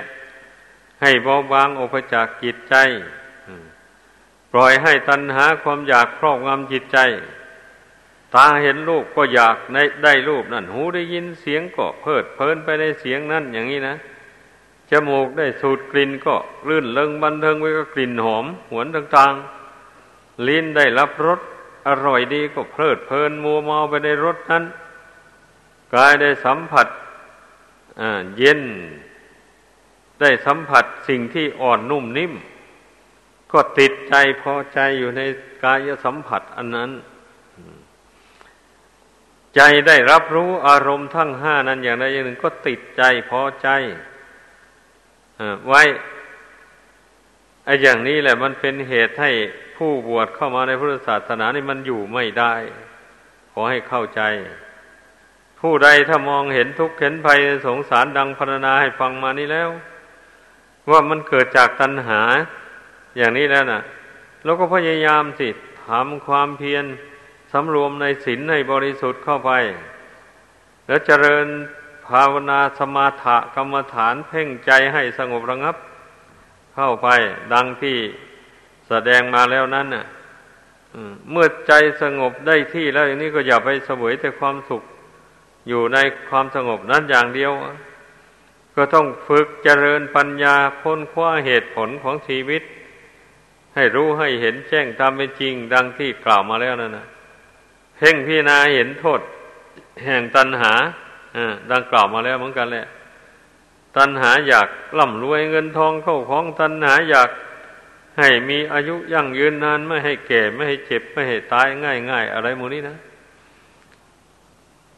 [1.00, 2.74] ให้เบาบางออกไปจากจิตใจ
[4.52, 6.98] ปล่อยให้ตัณหาความอยากครอบงำจิตใจ
[8.34, 9.56] ตาเห็นรูปก็อยาก
[10.04, 13.96] ได้รูปนั่น หูได้ยินเสียงก็เพลิดเพลินไปในเสียงนั่นอย่างนี้นะ
[14.90, 16.34] จมูกได้สูดกลิ่นก็
[16.68, 19.63] ลื่นเลิงบันเทิงไว้ก็กลิ่นหอม หวนต่างๆ
[20.48, 21.40] ลิ้นได้รับรส
[21.88, 24.64] อร่อยดีก็เพลิดเพลินมัวเมาไปในรสนั้น
[25.94, 26.88] กายได้สัมผัส
[28.38, 28.60] เย็น
[30.20, 32.32] ได้สัมผัสสิ่งที่อ่อนนุ่มนิ่ม
[33.52, 35.20] ก็ติดใจพอใจอยู่ใน
[35.64, 36.90] กายสัมผัสอันนั้น
[39.56, 43.68] ใจได้รับรู้อารมณ์ทั้งห้านั้นอย่างใดอย่างหนึ่งก็ติดใจพอใจ
[45.66, 45.82] ไว้
[47.64, 49.30] ไอ้อย่างนี้แหละมันเป็นเหตุให้
[49.76, 52.54] ผู้บวชเข้ามาในพุทธศาสนานี่มันอยู่ไม่ได้
[53.52, 54.22] ขอให้เข้าใจ
[55.60, 59.70] ผู้ใดถ้ามองเห็นทุกข์เห็นภัยสงสารดังพรรณนาให้ฟังมานี้แล้ว
[60.90, 62.20] ว่ามันเกิดจากตัณหา
[63.16, 63.82] อย่างนี้แล้วนะ
[64.44, 65.48] แล้วก็พยายามสิ
[65.86, 66.84] ทำความเพียร
[67.52, 69.50] สำรวมในศีลในบริสุทธิ์เข้าไป
[70.86, 71.46] แล้วเจริญ
[72.06, 75.76] ภาวนาสมาถกรรมฐานเพ่งใจให้สงบระงับ
[76.74, 77.08] เข้าไป
[77.52, 77.98] ดังที่
[78.94, 80.04] สดงมาแล้วนั้นน่ะ
[81.30, 81.72] เมื่อใจ
[82.02, 84.82] สงบได้ที่แล้วอย่างนี้ก็อย่าไปเสวยแต่ความสุข
[85.68, 85.98] อยู่ใน
[86.30, 87.52] ความสงบนั้นอย่างเดียว
[88.76, 92.62] ก็ต้องฝึกเจริญปัญญาค้นคว้าเหตุผลของชีวิต
[93.74, 97.06] ให้รู้ให้เห็นแจ้งตามเป็นจริง ดังที่กล่าวมาแล้วนั่นนะ
[97.96, 99.20] เพ่งพิจารณาเห็นโทษ
[100.04, 100.72] แห่งตัณหา
[101.72, 102.86] ดังกล่าวมาแล้วเหมือนกันแหละ
[103.96, 104.68] ตัณหาอยาก
[104.98, 107.30] ร่ำรวยเงินทองเข้าของตัณหาอยาก
[108.18, 112.96] ให้มีอายุยั่งยืนนานไม่ให้แก่ไม่ให้เจ็บไม่ให้ตายง่ายง่ายอะไรหมนี้นะ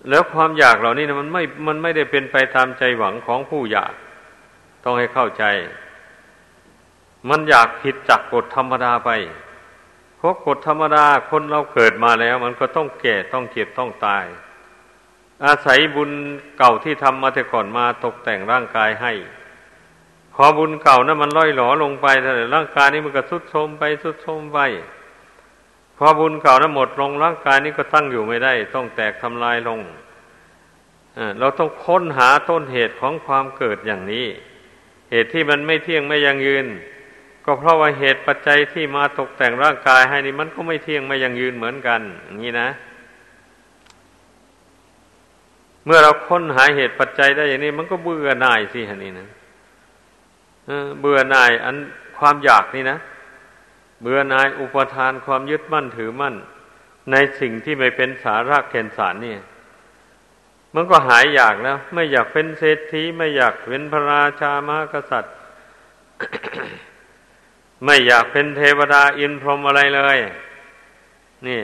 [0.09, 3.95] แล้วความอยากเหล่านี้นะมันไม่มันไม่ได้เป็นไปตามใจหวังของผู้อยาก
[4.85, 5.45] ต้องให้เข้าใจ
[7.29, 9.11] มันอยากผิดจากกฎธรรมดาไป
[10.17, 14.25] เพราะกฎธรรมดาคนเราเกิดมาแล้ว มันก็ต้องแก่ต้องเจ็บต้องตาย
[15.45, 16.11] อาศัยบุญ
[16.59, 19.13] เก่าที่ทำมาแต่ก่อนมาตกแต่งร่างกายให้
[20.39, 24.59] พอบุญเก่านะั้นมันล่อยหลอลงไปแต่ร่างกายนี้มันก็สุดโทมไปสุดโทมไป
[25.99, 29.81] พอบุญเก่านะั้นหมดลงร่างกายนี้ก็ตั้งอยู่ไม่ได้ ต้องแตกทำลายลง
[31.39, 34.27] เราต้องค้นหาต้นเหตุของความเกิดอย่างนี้
[35.11, 36.67] เหตุที่มันไม่เที่ยงไม่ยังยืน
[37.45, 42.01] ก็เพราะว่าเหตุปัจจัยที่มาตกแต่งร่างกายให้นี่มันก็ไม่เที่ยงไม่ยังยืนเหมือนกัน
[42.45, 42.69] นี้นะ
[45.85, 49.29] เมื่อเราค้นหาเหตุปัจจัยได้อย่างนี้ มันก็เบื่อหน่ายสิฮะนี่นะ
[51.01, 51.77] เบื่อหน่ายอัน
[52.19, 52.99] ความอยากนี่นะ
[54.03, 56.35] เบื่อหน่ายอุปทานความยึดมั่นถือมั่น
[57.11, 59.37] ในสิ่งที่ไม่เป็นสาระแก่นสารนี่
[60.75, 65.35] มันก็หายอยากแล้ว ไม่อยากเป็นเศรษฐีไม่อยากเป็นพระราชามากษัตริย์
[67.85, 70.19] ไม่อยากเป็นเทวดาอินพรหมอะไรเลย
[71.47, 71.63] นี่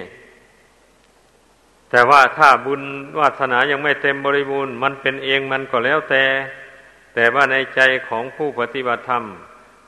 [1.90, 2.82] แต่ว่าถ้าบุญ
[3.18, 6.24] วาสนายังไม่เต็มบริบูรณ์ มันเป็นเองมันก็แล้วแต่
[7.14, 9.24] แต่ว่าในใจของผู้ปฏิบัติธรรม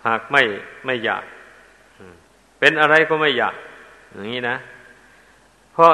[0.07, 0.43] หากไม่
[0.85, 1.25] ไม่อยาก
[2.59, 3.55] เป็นอะไรก็ไม่อยาก
[4.13, 4.57] อย่างนี้นะ
[5.73, 5.91] เพราะ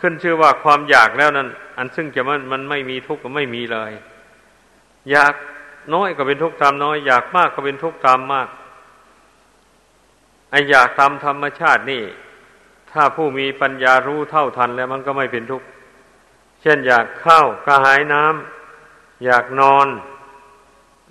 [0.00, 3.92] ขึ้นชื่อว่าความอยากแล้วนั้น อันซึ่งจะมันมันไม่มีทุกข์ก็ไม่มีเลย
[5.10, 5.34] อยาก
[5.94, 8.48] น้อยก็เป็นทุกข์ตามน้อย อยากมากก็เป็นทุกข์ตามมาก
[10.50, 12.02] ไออยากตามธรรมชาตินี่
[12.92, 15.66] ถ้าผู้มีปัญญารู้เท่าทันแล้วมันก็ไม่เป็นทุกข์
[16.62, 19.86] เช่นอยากข้าวกระหายน้ำอยากนอน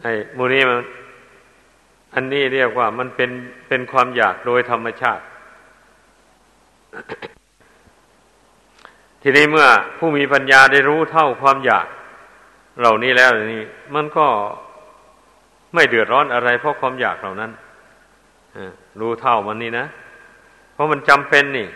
[0.02, 0.80] ไอ้มูนี้มัน
[2.14, 3.32] อันนี้เรียกว่ามันเป็น
[3.68, 5.24] เป็นความอยากโดยธรรมชาติ
[9.22, 11.88] ทีนี้เมื่อผู้มีปัญญาได้รู้เท่าความอยาก
[12.80, 13.64] เหล่านี้แล้วนี่
[13.95, 14.28] มันก็
[15.74, 17.52] ไม่เดือดร้อนอะไร เพราะความอยากเหล่านั้น
[18.99, 19.86] รู้เท่ามันนี่นะ
[20.74, 21.68] เพราะมันจำเป็นนี่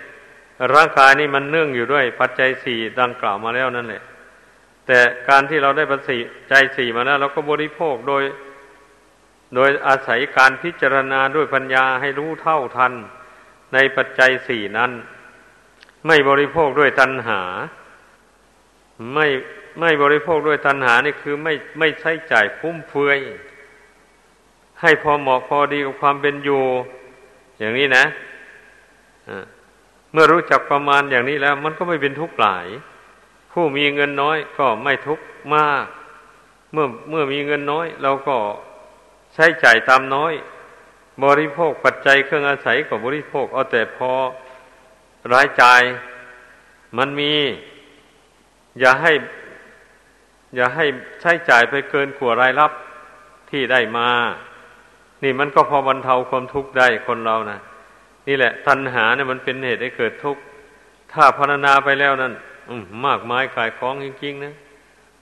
[0.74, 4.02] ร่างกายนี่มันเนื่องอยู่ด้วย ปัจจัยสี่ดังกล่าวมาแล้วนั่นแหละ
[4.88, 6.02] แต่การที่เราได้ปัจ
[6.52, 8.24] จัยสี่มาแล้วเราก็บริโภคโดย
[9.56, 12.94] โดยอาศัยการพิจารณาด้วยปัญญาให้รู้เท่าทัน
[13.74, 14.92] ในปัจจัยสี่นั้น
[16.08, 17.42] ไม่บริโภคด้วยตัณหา
[19.14, 19.28] ไม่
[19.80, 23.20] ไม่บริโภคด้วยตัณหานี่คือไม่ไม่ใช้จ่ายฟุ่มเฟือย
[24.82, 26.64] ให้พอเหมาะพอดีกับความเป็นอยู่
[27.60, 28.06] อย่างนี้นะ
[30.12, 32.68] เมื่อรู้จักประมาณอย่างนี้แล้ว มันก็ไม่เป็นทุกข์หลาย
[33.58, 35.26] ผู้มีเงินน้อยก็ไม่ทุกข์
[35.56, 35.86] มาก
[36.74, 38.38] เมื่อเมื่อมีเงินน้อย เราก็
[39.34, 40.34] ใช้จ่ายตามน้อย
[41.26, 44.12] บริโภคปัจจัยเครื่องอาศัยก็บริโภคเอาแต่พอ
[45.34, 45.82] รายจ่าย
[46.98, 47.34] มันมี
[48.80, 49.12] อย่าให้
[50.56, 50.86] อย่าให้
[51.22, 52.72] ใช้จ่ายไปเกินกว่ารายรับ
[53.50, 54.10] ที่ได้มา
[55.24, 57.60] นี่มันก็พอบรรเทาความทุกข์ได้คนเรานะ
[58.28, 60.42] นี่แหละ ตัณหาเนี่ยมันเป็นเหตุให้เกิดทุกข์
[61.14, 62.34] ถ้าพารณาไปแล้วนั่น
[63.06, 64.56] มากมายกายคล้องจริงๆนะ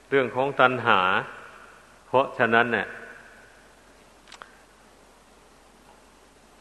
[0.09, 0.99] เรื่องของตัณหา
[2.07, 2.87] เพราะฉะนั้นเนี่ย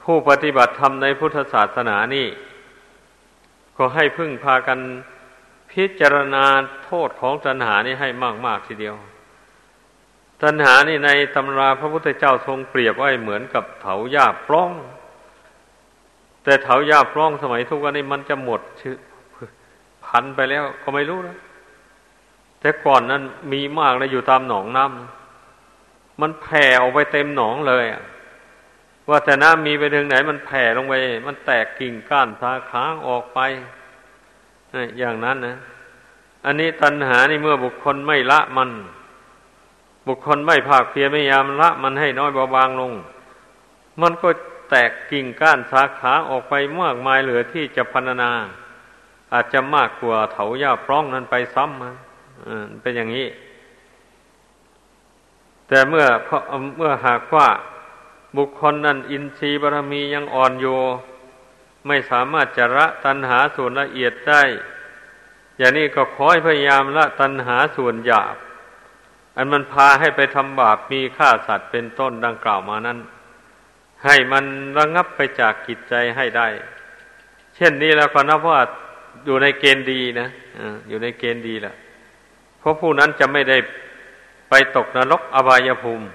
[0.02, 2.26] ผู้ปฏิบัติธรรมในพุทธศาสนานี่
[3.76, 4.78] ก็ให้พึ่งพากัน
[5.72, 6.44] พิจารณา
[6.84, 8.08] โทษของตัณหานี่ให้
[8.46, 8.96] มาก ๆ ทีเดียว
[10.42, 14.72] ตัณหานี่ในตำราพระพุทธเจ้าทรงเปรียบไว้เหมือนกับเถาหญ้าปล้อง
[16.44, 18.96] แต่เถาหญ้าปล้องสมัยทุกวันนี้มันจะหมดชื่อ
[20.12, 21.36] พันไปแล้วก็ไม่รู้นะ
[22.60, 27.84] แต่ก่อนนั้นมีมากเลยอยู่ตามหนองน้ำมันแผ่ออกไปเต็มหนองเลย
[29.08, 30.94] ว่าแต่น้ำมีไปถึงไหน มันแผ่ลงไป
[31.26, 33.40] มันแตกกิ่งก้านสาขาออกไป
[34.98, 35.56] อย่างนั้นนะ
[36.44, 38.70] อันนี้ตัณหานี่เมื่อบุคคลไม่ละมัน
[40.08, 42.92] บุคคลไม่ภาคเพียรพยายามละ มันให้น้อยเบาบางลง
[44.00, 44.28] มันก็
[44.70, 48.30] แตกกิ่งก้านสาขาออกไปมากมายเหลือที่จะพันนา
[49.32, 51.90] อาจจะมากกว่าเถาหญ้าพร้องนั้นไปซ้ำมา
[52.82, 53.28] เป็นอย่างนี้
[55.68, 56.06] แต่เมื่อ
[56.76, 57.48] เมื่อหากว่า
[58.36, 60.66] บุคคลนั้นอินทรีย์บารมียังอ่อนโย
[61.86, 64.42] ไม่สามารถจะละตัณหาส่วนละเอียดได้
[65.58, 68.36] อย่างนี้ก็ขอให้พยายามละตัณหาส่วนหยาบ
[69.36, 72.98] อันมันพาให้ไปทำบาปมีฆ่าสัตว์เป็นต้นดังกล่าวมานั้น
[74.04, 74.44] ให้มัน
[74.78, 76.48] ระงับไปจากกิจใจให้ได้
[77.56, 78.60] เช่นนี้แล้วก็นับว่า
[79.24, 80.28] อยู่ในเกณฑ์ดีนะ
[80.88, 81.74] อยู่ในเกณฑ์ดีแหละ
[82.58, 83.58] เพราะผู้นั้นจะไม่ได้
[84.48, 86.06] ไปตกนรกอบายภูมิ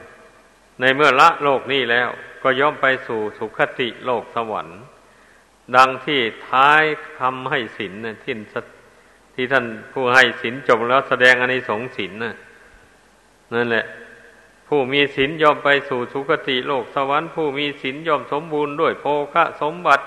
[0.79, 2.09] ในเมื่อละโลกนี้แล้ว
[2.43, 4.79] ก็ย่อมไปสู่สุคติโลกสวรรค์
[5.75, 6.83] ดังที่ท้าย
[7.19, 7.93] ทำให้ศีล
[8.23, 8.35] ที่
[9.35, 12.35] ที่ท่านผู้ให้ศีลจบแล้วแสดงอนิสงส์ศีลนะ
[13.53, 13.85] นั่นแหละ
[14.67, 20.05] ผู้มีศีลย่อมไปสู่สุคติโลกสวรรค์ ผู้มีศีลย่อมสมบูรณ์ด้วยโภคะสมบัติ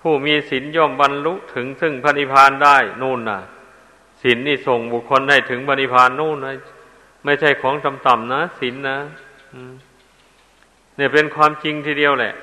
[0.00, 3.40] ผู้มีศีลย่อมบรรลุถึงซึ่งพระนิพพานได้นู่นน่ะ
[4.22, 6.54] ศีลนี่ส่งบุคคลได้ถึงพระนิพพานนู่นนะ
[7.24, 8.98] ไม่ใช่ของต่ำๆนะศีลนนะ
[10.96, 12.34] เนี่ยเป็นความจริงทีเดียวแหละ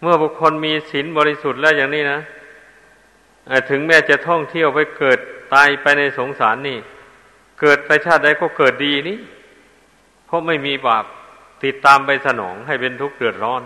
[0.00, 2.20] เมื่อบุคคลมีศีลบริสุทธิ์แล้วอย่างนี้นะ
[3.70, 5.18] ถึงแม้จะท่องเที่ยวไปเกิด
[5.54, 6.78] ตายไปในสงสารนี่
[7.60, 9.18] เกิดไปชาติใดก็เกิดดีนี้
[10.26, 11.04] เพราะไม่มีบาป
[11.64, 13.62] ติดตามไปสนองให้เป็นทุกข์เดือดร้อน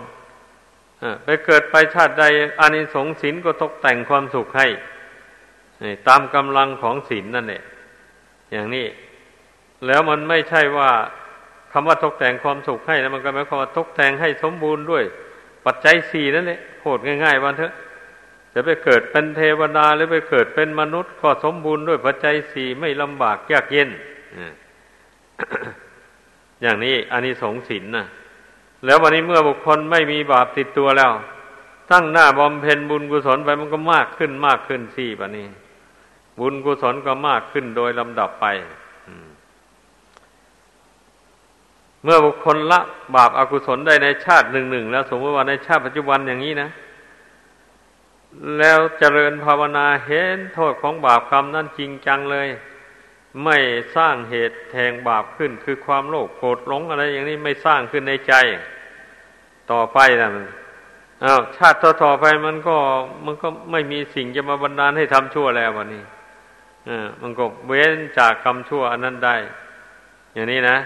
[1.23, 2.23] ไปเกิดไปชาติใด
[2.59, 4.67] อานิสงส์ศีลก็ตกแต่งความสุขให้
[6.07, 7.61] ตามกำลังของศีลนั่นแหละ
[8.51, 8.85] อย่างนี้
[9.87, 10.91] แล้วมันไม่ใช่ว่า
[11.71, 15.03] คำว่าตกแต่งความสุขให้นะมันก็หมายความว่าตกแต่งให้สมบูรณ์ด้วย
[15.65, 17.73] ปัจจัยสี่นั่นแหละโหดง่ายๆวันเถอะ
[18.53, 23.89] จะไปเกิดเป็นเทวดาหรือไปเกิดเป็นมนุษย์ ก็สมบูรณ์ด้วยปัจจัยสี่ไม่ลำบากยากเย็น
[26.61, 28.05] อย่างนี้อานิสงส์ศีลนะ
[28.85, 31.11] แล้ววันนี้เมื่อบุคคลไม่มีบาปติดตัวแล้ว
[31.91, 35.47] ตั้งหน้าบำเพ็ญบุญกุศลไปมันก็มากขึ้นมากขึ้นสี่ปะนี้
[36.39, 38.45] บุญกุศลก็มากขึ้นโดยลำดับไป
[42.03, 42.79] เมื่อบุคคลละ
[43.15, 46.69] บาปอากุศลได้ในชาติหนึ่งหนึ่งแล้ว สมมติว่าในชาติปัจจุบันอย่างนี้นะ
[48.59, 52.47] แล้วเจริญภาวนาเห็นโทษของบาปกรรมนั่นจริงจังเลย
[53.43, 53.57] ไม่
[53.95, 58.33] สร้างเหตุแทงบาปขึ้น คือความโลภโกรธหลงอะไรอย่างนี้ไม่สร้างขึ้นในใจ
[59.71, 60.45] ต่อไปนะมัน
[61.23, 62.77] อ้าวชาติต่อๆไปมันก็
[63.25, 66.03] มันก็ไม่มีสิ่งจะมาบันดาลให้ทำชั่วแล้ววันนี้
[66.89, 69.35] อ่ามันก็เว้นจากกรรมชั่วอันนั้นได้
[70.33, 70.77] อย่างนี้นะ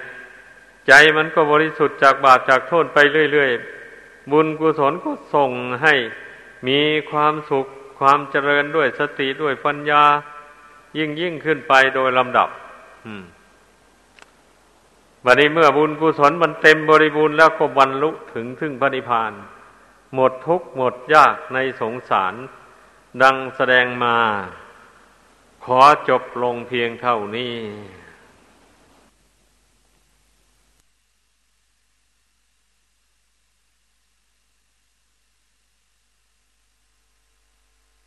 [0.87, 2.97] ใจมันก็บริสุทธิ์จากบาปจากโทษไป
[3.33, 5.51] เรื่อยๆ บุญกุศลก็ส่ง
[5.83, 5.95] ให้
[6.67, 6.79] มี
[7.11, 7.65] ความสุข
[7.99, 10.03] ความเจริญด้วยสติด้วยปัญญา
[10.97, 12.49] ยิ่งยิ่งขึ้นไปโดยลำดับ
[13.05, 13.23] อืม
[15.25, 19.33] บัดนี้เมื่อบุญกุศลมันเต็มบริบูรณ์แล้วก็บรรลุถึงถึงพระนิพพาน
[20.13, 22.33] หมดทุกข์หมดยากในสงสาร
[23.21, 24.17] ดังแสดงมา
[25.65, 27.55] ขอจบลงเพียงเท่านี้